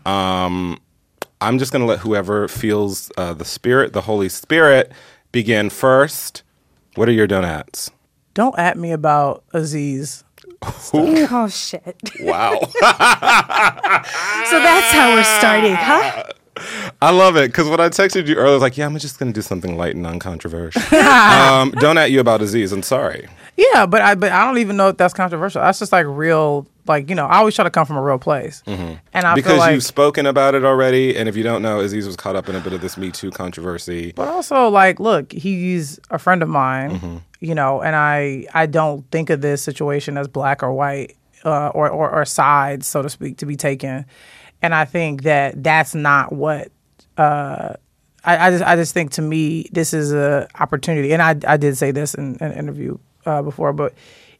[0.07, 0.79] Um,
[1.45, 4.91] I'm just going to let whoever feels uh, the spirit, the Holy Spirit,
[5.31, 6.43] begin first.
[6.95, 7.91] What are your donuts?
[8.33, 10.25] Don't at me about Aziz.
[10.63, 12.11] oh shit.
[12.21, 12.59] Wow.
[14.51, 16.25] So that's how we're starting, huh?
[17.03, 19.19] I love it because when I texted you earlier, I was like, "Yeah, I'm just
[19.19, 22.73] going to do something light and non-controversial." um, don't at you about disease.
[22.73, 23.29] I'm sorry.
[23.57, 25.63] Yeah, but I but I don't even know if that's controversial.
[25.63, 27.27] That's just like real, like you know.
[27.27, 28.79] I always try to come from a real place, and
[29.15, 29.35] I Mm-hmm.
[29.37, 32.17] because feel like, you've spoken about it already, and if you don't know, Aziz was
[32.17, 34.13] caught up in a bit of this Me Too controversy.
[34.15, 37.17] but also like, look, he's a friend of mine, Mm-hmm.
[37.41, 41.69] you know, and I I don't think of this situation as black or white uh,
[41.69, 44.05] or, or or sides, so to speak, to be taken,
[44.63, 46.69] and I think that that's not what.
[47.17, 47.75] Uh,
[48.27, 51.57] I, I just I just think to me this is a opportunity, and I I
[51.59, 53.93] did say this in, in an interview uh, before, but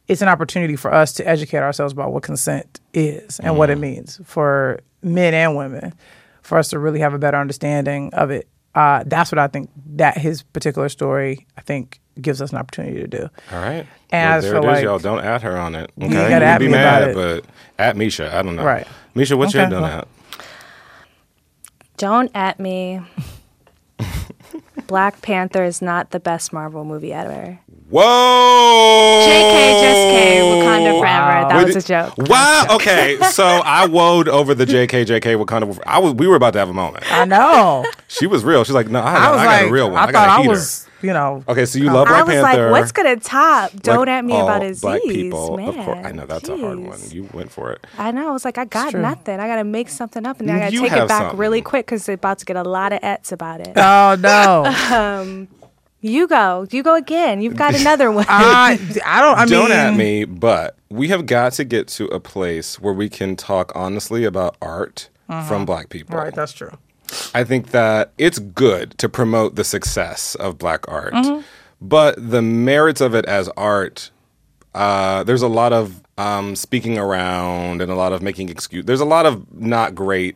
[0.07, 3.77] it's an opportunity for us to educate ourselves about what consent is and what it
[3.77, 5.93] means for men and women,
[6.41, 8.47] for us to really have a better understanding of it.
[8.75, 12.99] Uh, that's what I think that his particular story I think gives us an opportunity
[12.99, 13.29] to do.
[13.51, 13.85] All right.
[14.11, 14.99] And well, there feel it is, like- y'all.
[14.99, 15.91] Don't at her on it.
[16.01, 16.13] Okay.
[16.13, 17.15] gotta at be me about mad, it.
[17.15, 17.45] but
[17.79, 18.35] at Misha.
[18.35, 18.63] I don't know.
[18.65, 18.85] Right.
[19.15, 20.07] Misha, what's Okay, your well- donut?
[21.97, 22.99] Don't at me.
[24.87, 27.59] Black Panther is not the best Marvel movie ever.
[27.87, 29.21] Whoa!
[29.27, 31.47] JK, just K, Wakanda forever.
[31.49, 32.13] That was a joke.
[32.29, 32.65] Wow.
[32.71, 33.17] Okay.
[33.31, 35.79] So I woed over the JK, JK Wakanda.
[35.85, 36.13] I was.
[36.13, 37.03] We were about to have a moment.
[37.11, 37.85] I know.
[38.07, 38.63] She was real.
[38.63, 39.97] She's like, no, I, I got, was I like, got a real one.
[39.97, 40.49] I, I, thought got a I heater.
[40.49, 42.71] was, you know, Okay, so you love Black I was Panther.
[42.71, 43.71] like, what's gonna top?
[43.81, 45.67] Don't like at me all about his Black people, man.
[45.69, 46.05] of course.
[46.05, 46.99] I know that's a hard one.
[47.11, 47.85] You went for it.
[47.97, 48.29] I know.
[48.29, 49.01] I was like, I got true.
[49.01, 49.39] nothing.
[49.39, 51.07] I got to make something up, and then I got to You take have it
[51.09, 51.39] back something.
[51.39, 53.73] really quick because they're about to get a lot of ets about it.
[53.75, 54.65] oh no.
[54.95, 55.47] Um,
[56.05, 56.67] you go.
[56.71, 57.41] You go again.
[57.41, 58.25] You've got another one.
[58.29, 59.37] I, I don't.
[59.37, 62.93] I Don't mean, at me, but we have got to get to a place where
[62.93, 65.09] we can talk honestly about art
[65.47, 66.15] from black people.
[66.17, 66.71] Right, that's true.
[67.33, 71.41] I think that it's good to promote the success of black art, Mm-hmm.
[71.81, 74.11] but the merits of it as art,
[74.73, 78.85] uh, there's a lot of um, speaking around and a lot of making excuse.
[78.85, 80.35] There's a lot of not great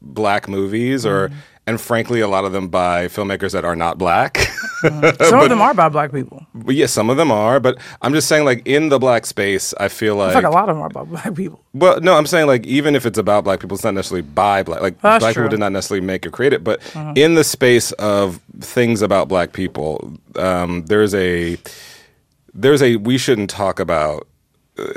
[0.00, 1.38] black movies, or Mm-hmm.
[1.68, 4.38] And frankly, a lot of them by filmmakers that are not black.
[4.80, 6.46] Some of them are by black people.
[6.54, 9.74] But yes, some of them are, but I'm just saying, like in the black space,
[9.78, 11.60] I feel like, like a lot of them are by black people.
[11.74, 14.62] well, no, I'm saying like even if it's about black people, it's not necessarily by
[14.62, 14.80] black.
[14.80, 15.42] Like That's black true.
[15.42, 16.80] people did not necessarily make or create it, but
[17.16, 21.58] in the space of things about black people, um, there's a
[22.54, 24.26] there's a we shouldn't talk about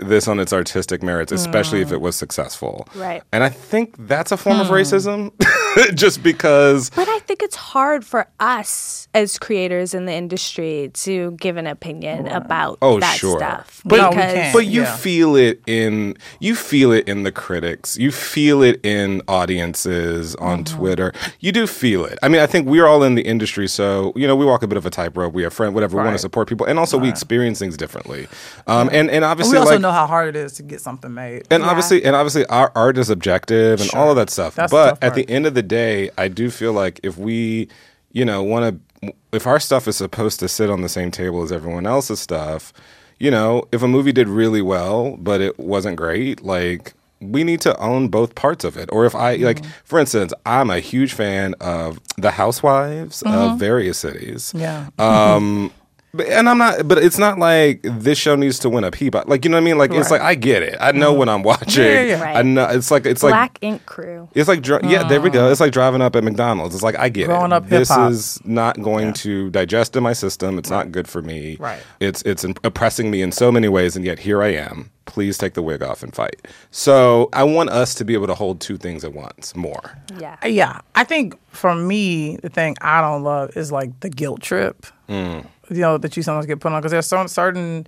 [0.02, 2.88] this on its artistic merits, especially if it was successful.
[2.96, 3.24] Right.
[3.32, 5.32] And I think that's a form of racism,
[5.96, 6.89] just because.
[6.91, 11.67] But I think it's hard for us as creators in the industry to give an
[11.67, 13.38] opinion about Oh, that sure.
[13.39, 13.82] stuff.
[13.86, 14.54] But- No, because.
[14.54, 14.96] But you Yeah.
[14.98, 17.98] feel it in you feel it in the critics.
[17.98, 20.78] You feel it in audiences on Mm-hmm.
[20.78, 21.13] Twitter.
[21.39, 22.20] You do feel it.
[22.22, 24.67] I mean, I think we're all in the industry, so you know we walk a
[24.67, 25.34] bit of a tightrope.
[25.34, 25.98] We have friends, whatever.
[25.98, 28.28] We want to support people, and also we experience things differently.
[28.67, 30.82] Um, and and And obviously, we also like, know how hard it is to get
[30.82, 31.44] something made.
[31.52, 31.70] and Yeah.
[31.70, 34.56] obviously, and obviously, our art is objective and all of that stuff.
[34.56, 37.68] That's but tough at the end of the day, I do feel like if we,
[38.12, 41.42] you know, want to, if our stuff is supposed to sit on the same table
[41.44, 42.72] as everyone else's stuff,
[43.20, 47.62] you know, if a movie did really well but it wasn't great, like we need
[47.62, 48.90] to own both parts of it.
[48.92, 49.72] Or if I like, Mm-hmm.
[49.84, 53.38] for instance, I'm a huge fan of the Housewives Mm-hmm.
[53.54, 54.52] of various cities.
[54.56, 54.88] yeah.
[54.98, 55.72] Um,
[56.13, 59.30] but, and I'm not, but it's not like this show needs to win a Peabody.
[59.30, 59.78] Like you know what I mean?
[59.78, 60.19] Like it's Right.
[60.19, 60.76] like I get it.
[60.80, 61.19] I know mm-hmm.
[61.19, 61.84] when I'm watching.
[61.84, 62.21] Yeah, yeah, yeah.
[62.24, 62.38] Right.
[62.38, 64.28] I know it's like it's like Black Ink Crew.
[64.34, 65.04] it's like dri- yeah.
[65.08, 65.45] There we go.
[65.45, 66.76] Um, it's like driving up at McDonald's.
[66.76, 67.56] It's like I get Growing it.
[67.56, 68.12] up this hip-hop.
[68.12, 70.58] is not going to digest in my system.
[70.58, 71.58] It's not good for me.
[71.60, 71.82] Right.
[72.00, 74.91] It's it's in- oppressing me in so many ways, and yet here I am.
[75.06, 76.47] Please take the wig off and fight.
[76.69, 79.97] So I want us to be able to hold two things at once more.
[80.19, 80.38] Yeah.
[80.45, 84.86] Yeah, I think for me, the thing I don't love is like the guilt trip.
[85.10, 85.45] Mm.
[85.72, 87.88] You know that you sometimes get put on because there's certain certain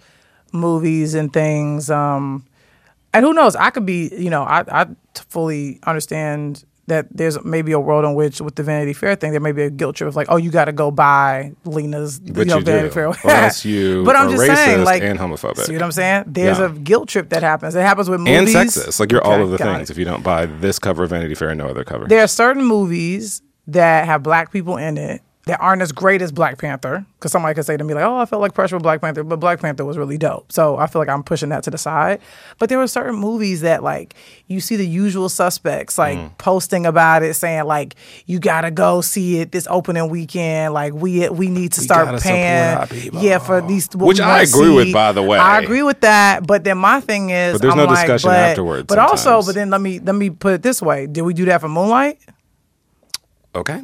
[0.52, 1.89] movies and things.
[1.89, 2.46] Um,
[3.13, 3.56] and who knows?
[3.56, 4.10] I could be.
[4.17, 4.88] You know, I, I
[5.30, 9.39] fully understand that there's maybe a world in which with the Vanity Fair thing there
[9.39, 12.34] may be a guilt trip of like, oh, you got to go buy Lena's you
[12.46, 13.06] know, you Vanity do, Fair.
[13.24, 15.60] else you but I'm just saying, like, and homophobic.
[15.60, 16.26] See what I'm saying?
[16.28, 16.65] There's Yeah.
[16.65, 17.76] a guilt trip that happens.
[17.76, 18.54] It happens with movies.
[18.54, 19.00] And sexist.
[19.00, 19.93] Like you're all of the things it.
[19.93, 22.06] if you don't buy this cover of Vanity Fair and no other cover.
[22.06, 26.32] There are certain movies that have black people in it that aren't as great as
[26.32, 27.06] Black Panther.
[27.19, 29.23] Because somebody could say to me like, "Oh, I felt like pressure with Black Panther,"
[29.25, 30.51] but Black Panther was really dope.
[30.53, 32.21] So I feel like I'm pushing that to the side.
[32.60, 34.15] But there were certain movies that like
[34.47, 36.38] you see the usual suspects like Mm.
[36.38, 41.27] posting about it, saying like, "You gotta go see it this opening weekend." Like we
[41.29, 43.21] we need to We start paying, support our people.
[43.21, 43.89] yeah, for these.
[43.95, 45.38] Which I agree with, by the way.
[45.39, 46.47] I agree with that.
[46.47, 49.41] But then my thing is, But there's I'm no like, discussion but- afterwards But also,
[49.43, 51.67] but then let me let me put it this way: Did we do that for
[51.69, 52.19] Moonlight?
[53.56, 53.82] Okay.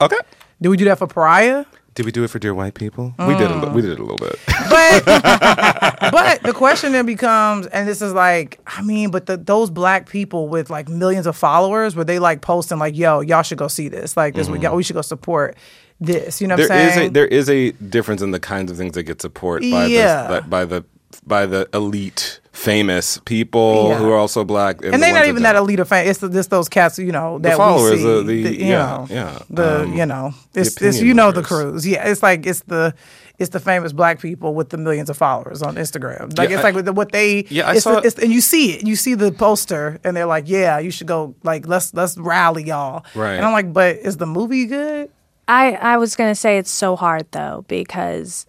[0.00, 0.16] Okay.
[0.60, 1.64] Did we do that for Pariah?
[1.94, 3.12] Did we do it for dear white people?
[3.18, 3.50] We did.
[3.50, 4.38] A, we did it a little bit.
[4.70, 5.04] But
[6.12, 10.08] but the question then becomes, and this is like, I mean, but the, those black
[10.08, 13.66] people with like millions of followers, were they like posting like, "Yo, y'all should go
[13.66, 14.16] see this.
[14.16, 14.62] Like this, we mm-hmm.
[14.62, 15.56] got, we should go support
[15.98, 17.08] this." You know what I'm is saying?
[17.08, 20.28] a there is a difference in the kinds of things that get support by Yeah.
[20.28, 20.84] the by the
[21.26, 23.98] by the elite famous people Yeah.
[23.98, 25.62] who are also black, and the they're not even that don't.
[25.62, 26.06] elite of fan.
[26.06, 28.02] It's just those cats, you know, that followers, we see.
[28.04, 29.38] the- the- you yeah, know, yeah.
[29.48, 31.48] The Um, you know, it's, it's you know the makers.
[31.56, 31.86] crews.
[31.86, 32.94] Yeah, it's like it's the
[33.38, 36.36] it's the famous black people with the millions of followers on Instagram.
[36.36, 37.46] Like Yeah, it's I- like with what they.
[37.48, 38.84] Yeah, I it's the- saw- it's, and you see it.
[38.86, 41.34] You see the poster, and they're like, "Yeah, you should go.
[41.44, 43.34] Like, let's let's rally y'all." Right.
[43.34, 45.10] And I'm like, "But is the movie good?"
[45.46, 48.44] I, I was going to say it's so hard though, because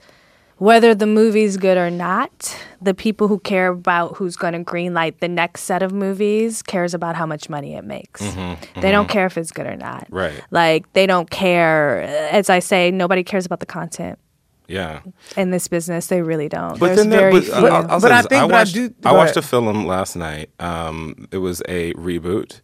[0.59, 5.19] whether the movie's good or not, the people who care about who's going to greenlight
[5.19, 8.21] the next set of movies cares about how much money it makes.
[8.79, 10.07] They don't care if it's good or not.
[10.09, 10.39] Right.
[10.51, 12.01] Like they don't care.
[12.31, 14.19] As I say, nobody cares about the content
[14.67, 15.01] Yeah.
[15.35, 16.07] in this business.
[16.07, 16.79] They really don't.
[16.79, 17.53] But There's then there, very but, few.
[17.53, 19.85] uh, I'll, I'll But I think- I but I watched, do- I watched a film
[19.87, 20.49] last night.
[20.59, 22.61] Um, it was a reboot.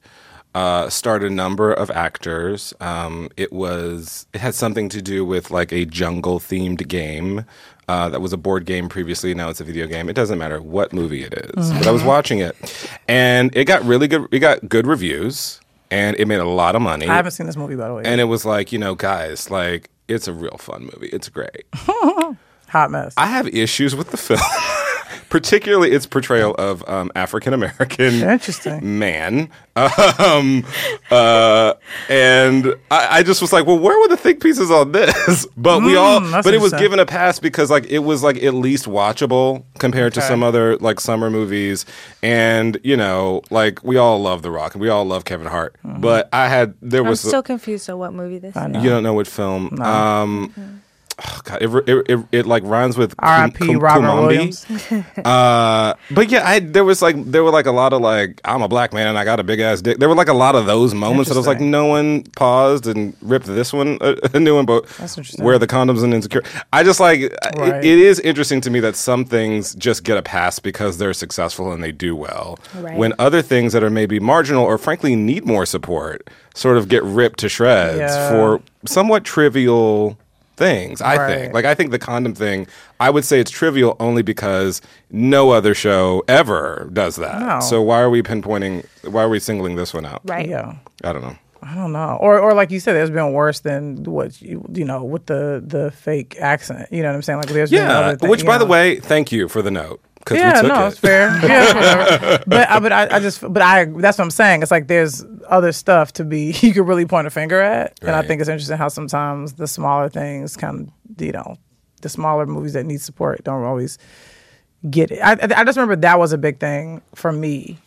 [0.54, 2.74] Uh, starred a number of actors.
[2.80, 7.44] Um, it was it had something to do with like a jungle themed game.
[7.88, 9.34] Uh, that was a board game previously.
[9.36, 10.10] Now it's a video game.
[10.10, 11.72] It doesn't matter what movie it is.
[11.72, 12.56] But I was watching it,
[13.08, 14.28] and it got really good.
[14.32, 15.60] It got good reviews,
[15.92, 17.08] and it made a lot of money.
[17.08, 18.04] I haven't seen this movie by the way.
[18.06, 21.10] and it was like you know, guys, like it's a real fun movie.
[21.14, 21.66] It's great.
[22.70, 23.14] Hot mess.
[23.18, 24.40] I have issues with the film,
[25.36, 28.22] particularly its portrayal of um, African American
[28.82, 29.50] man.
[29.76, 30.66] Um,
[31.12, 31.74] uh,
[32.08, 35.46] and I, I just was like, well, where were the think pieces on this?
[35.58, 36.86] But we all, Mm, that's but it was interesting.
[36.86, 40.78] given a pass because like it was like at least watchable compared to some other
[40.78, 41.86] like summer movies.
[42.24, 45.76] And you know, like we all love The Rock and we all love Kevin Hart.
[45.86, 46.00] Mm-hmm.
[46.02, 48.84] But I had there I'm was still confused on what movie this is.
[48.84, 49.82] you don't know what film.
[49.82, 50.82] Um,
[51.20, 53.66] oh, God, it, it, it, it like rhymes with R.I.P.
[53.68, 54.28] Kum- Robert Kumambi.
[54.28, 54.66] Williams.
[55.26, 58.62] Uh, but yeah, I there was like there were like a lot of like I'm
[58.62, 59.98] a black man and I got a big ass dick.
[59.98, 62.86] There were like a lot of those moments that I was like no one paused
[62.88, 64.86] and ripped this one a, a new one, but
[65.40, 66.44] where the condoms and insecure.
[66.74, 70.22] I just like it- it is interesting to me that some things just get a
[70.22, 72.98] pass because they're successful and they do well, Right.
[72.98, 77.04] when other things that are maybe marginal or frankly need more support sort of get
[77.04, 78.30] ripped to shreds Yeah.
[78.30, 80.18] for somewhat trivial
[80.58, 82.66] things i think like i think the condom thing
[83.00, 84.82] i would say it's trivial only because
[85.12, 87.60] no other show ever does that No.
[87.60, 90.48] so why are we pinpointing why are we singling this one out Right.
[90.48, 90.76] Yeah.
[91.04, 92.20] i don't know I don't know.
[92.22, 95.64] Or or like you said, there's been worse than what you you know with the
[95.66, 96.90] the fake accent.
[96.92, 97.40] You know what I'm saying?
[97.40, 99.72] Like there's been yeah other things, which you by the way thank you for the
[99.72, 101.30] note because yeah, no, it it's fair.
[101.44, 104.62] Yeah, but I, but I, I just but I that's what I'm saying.
[104.62, 108.12] It's like there's other stuff to be you could really point a finger at, and
[108.12, 111.58] I think it's interesting how sometimes the smaller things kind of you know
[112.02, 113.98] the smaller movies that need support don't always
[114.90, 115.20] get it.
[115.20, 117.78] I, I just remember that was a big thing for me.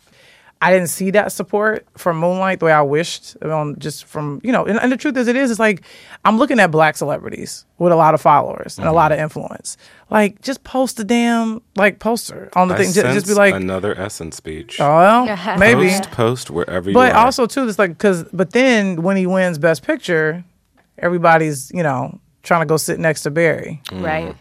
[0.61, 3.37] I didn't see that support from Moonlight the way I wished.
[3.41, 5.51] On just from you know, and, and the truth is, it is.
[5.51, 5.83] It's like
[6.25, 9.23] I'm looking at black celebrities with a lot of followers and a lot of mm-hmm.
[9.23, 9.77] influence.
[10.09, 12.91] Like, just post a damn like poster on the I thing.
[12.91, 15.89] Just, just be like, another essence speech oh, well, maybe.
[15.89, 19.25] post post wherever you But are also too, it's like because but then when he
[19.25, 20.43] wins Best Picture,
[20.97, 23.81] everybody's you know trying to go sit next to Barry.
[23.85, 24.03] Mm.
[24.03, 24.35] Right.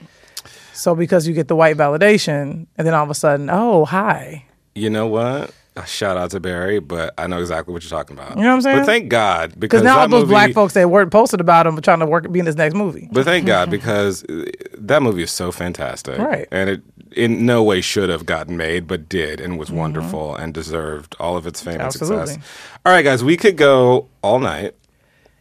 [0.72, 4.46] So because you get the white validation, and then all of a sudden, oh hi,
[4.74, 5.52] You know what?
[5.82, 8.36] A Shout out to Barry, but I know exactly what you're talking about.
[8.36, 8.78] You know what I'm saying?
[8.78, 11.66] But thank God because because now all those movie, black folks that weren't posted about
[11.66, 13.08] him are trying to work be in this next movie.
[13.12, 14.44] But thank God because uh,
[14.78, 16.48] that movie is so fantastic, Right.
[16.50, 19.58] And it in no way should have gotten made, but did, and Mm-hmm.
[19.60, 22.18] was wonderful and deserved all of its fame Absolutely.
[22.18, 22.78] and success.
[22.84, 24.74] All right, guys, we could go all night.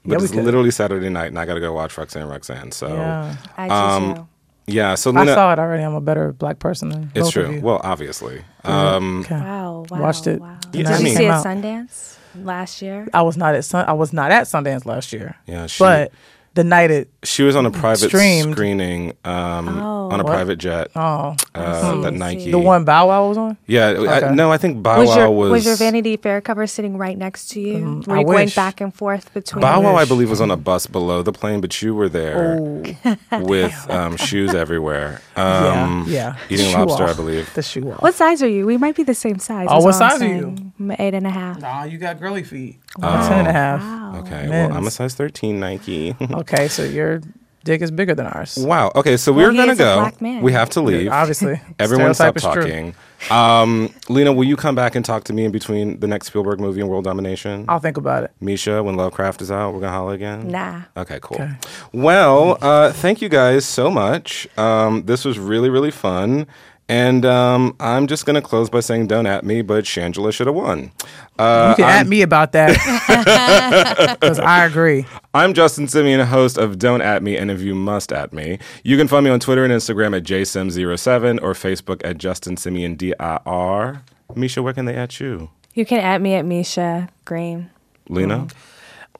[0.05, 0.45] But Yeah, it's could.
[0.45, 2.71] literally Saturday night, and I got to go watch Roxanne Roxanne.
[2.71, 3.35] So, Yeah.
[3.57, 4.27] I Um, too.
[4.67, 4.95] Yeah.
[4.95, 5.83] So I saw it already.
[5.83, 7.51] I'm a better black person than it's both of true.
[7.55, 7.61] you.
[7.61, 9.35] Well, obviously, um, Okay.
[9.35, 10.01] Wow, wow.
[10.01, 10.39] Watched it.
[10.41, 10.57] Wow.
[10.73, 11.45] Yeah, Did I you mean- see it Came at out.
[11.45, 13.07] Sundance last year?
[13.13, 13.85] I was not at Sun.
[13.87, 15.35] I was not at Sundance last year.
[15.47, 16.11] Yeah, she- but
[16.57, 17.09] the night it.
[17.23, 18.53] she was on a private Streamed.
[18.53, 20.09] screening um, Oh.
[20.11, 20.33] on a What?
[20.33, 20.89] private jet.
[20.95, 22.51] Oh, uh, see, that Nike.
[22.51, 23.57] the one Bow Wow was on.
[23.67, 26.65] Yeah, I, no, I think Bow was Wow your was was your Vanity Fair cover
[26.67, 27.73] sitting right next to you?
[27.73, 29.61] Were Mm, I you going back and forth between?
[29.61, 32.57] Bow Wow, I believe, was on a bus below the plane, but you were there
[32.59, 32.83] Oh,
[33.41, 35.21] with um, shoes everywhere.
[35.35, 36.35] Um, yeah, yeah.
[36.49, 37.09] Eating Shoe lobster, off.
[37.11, 37.53] I believe.
[37.53, 38.01] The shoe off.
[38.01, 38.65] What size are you?
[38.65, 39.67] We might be the same size.
[39.69, 40.55] Oh, what all I'm size are you?
[40.79, 41.59] I'm eight and a half.
[41.61, 42.79] Nah, you got girly feet.
[43.01, 43.81] I'm ten and a half.
[43.81, 44.19] Wow.
[44.21, 46.15] Okay, well, I'm a size 13 Nike.
[46.31, 47.21] Okay, so your
[47.63, 48.57] dick is bigger than ours.
[48.57, 48.91] wow.
[48.95, 49.99] Okay, so Well, we're he going to is a go.
[49.99, 50.41] black man.
[50.41, 51.11] We have to leave.
[51.11, 52.61] Obviously, Everyone stop Stereotype is true.
[52.63, 52.95] talking.
[53.29, 56.59] Um, Lena, will you come back and talk to me in between the next Spielberg
[56.59, 57.65] movie and World Domination?
[57.67, 58.31] I'll think about it.
[58.39, 60.47] Misha, when Lovecraft is out, we're going to holla again?
[60.49, 60.81] Nah.
[60.95, 61.35] Okay, cool.
[61.41, 61.51] Okay.
[61.91, 64.47] Well, uh, thank you guys so much.
[64.57, 66.47] Um, this was really, really fun.
[66.89, 70.47] And um, I'm just going to close by saying, don't at me, but Shangela should
[70.47, 70.91] have won.
[71.37, 75.05] Uh, You can I'm, at me about that because I agree.
[75.33, 78.97] I'm Justin Simien, host of Don't At Me, and if you must at me, you
[78.97, 84.01] can find me on Twitter and Instagram at jsim07 or Facebook at Justin Simien DIR.
[84.35, 85.49] Misha, where can they at you?
[85.73, 87.69] You can at me at Misha Green.
[88.09, 88.47] Lena?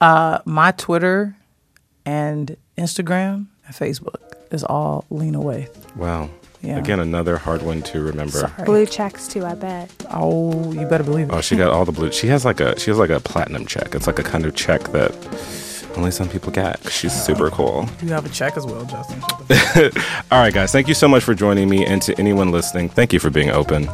[0.00, 1.36] Uh, my Twitter
[2.06, 4.16] and Instagram and Facebook
[4.50, 5.94] is all Lena Waithe.
[5.96, 6.30] Wow.
[6.60, 6.78] Yeah.
[6.78, 8.38] Again, another hard one to remember.
[8.38, 8.64] Sorry.
[8.64, 9.44] Blue checks too.
[9.44, 9.90] I bet.
[10.10, 11.32] Oh, you better believe it.
[11.32, 12.10] Oh, she got all the blue.
[12.10, 13.94] She has like a she has like a platinum check.
[13.94, 15.12] It's like a kind of check that
[15.96, 16.80] only some people get.
[16.90, 17.88] She's super cool.
[18.02, 19.20] You have a check as well, Justin.
[19.20, 19.54] Shut the
[19.94, 20.72] fuck All right, guys.
[20.72, 23.50] Thank you so much for joining me, and to anyone listening, thank you for being
[23.50, 23.88] open.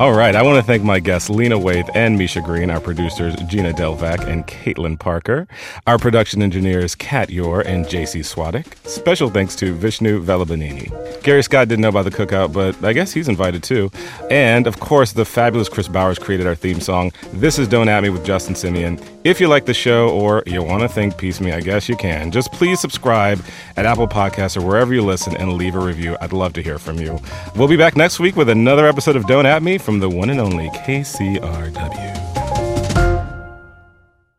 [0.00, 3.36] All right, I want to thank my guests Lena Waithe and Misha Green, our producers
[3.46, 5.46] Gina Delvac and Caitlin Parker,
[5.86, 8.66] our production engineers Kat Yor and JC Swadek.
[8.88, 11.22] Special thanks to Vishnu Velabanini.
[11.22, 13.88] Gary Scott didn't know about the cookout, but I guess he's invited too.
[14.32, 17.12] And of course, the fabulous Chris Bowers created our theme song.
[17.32, 19.00] This is Don't At Me with Justin Simien.
[19.22, 21.96] If you like the show or you want to think piece me, I guess you
[21.96, 22.32] can.
[22.32, 23.40] Just please subscribe
[23.76, 26.16] at Apple Podcasts or wherever you listen and leave a review.
[26.20, 27.18] I'd love to hear from you.
[27.54, 30.30] We'll be back next week with another episode of Don't At Me from the one
[30.30, 32.23] and only KCRW.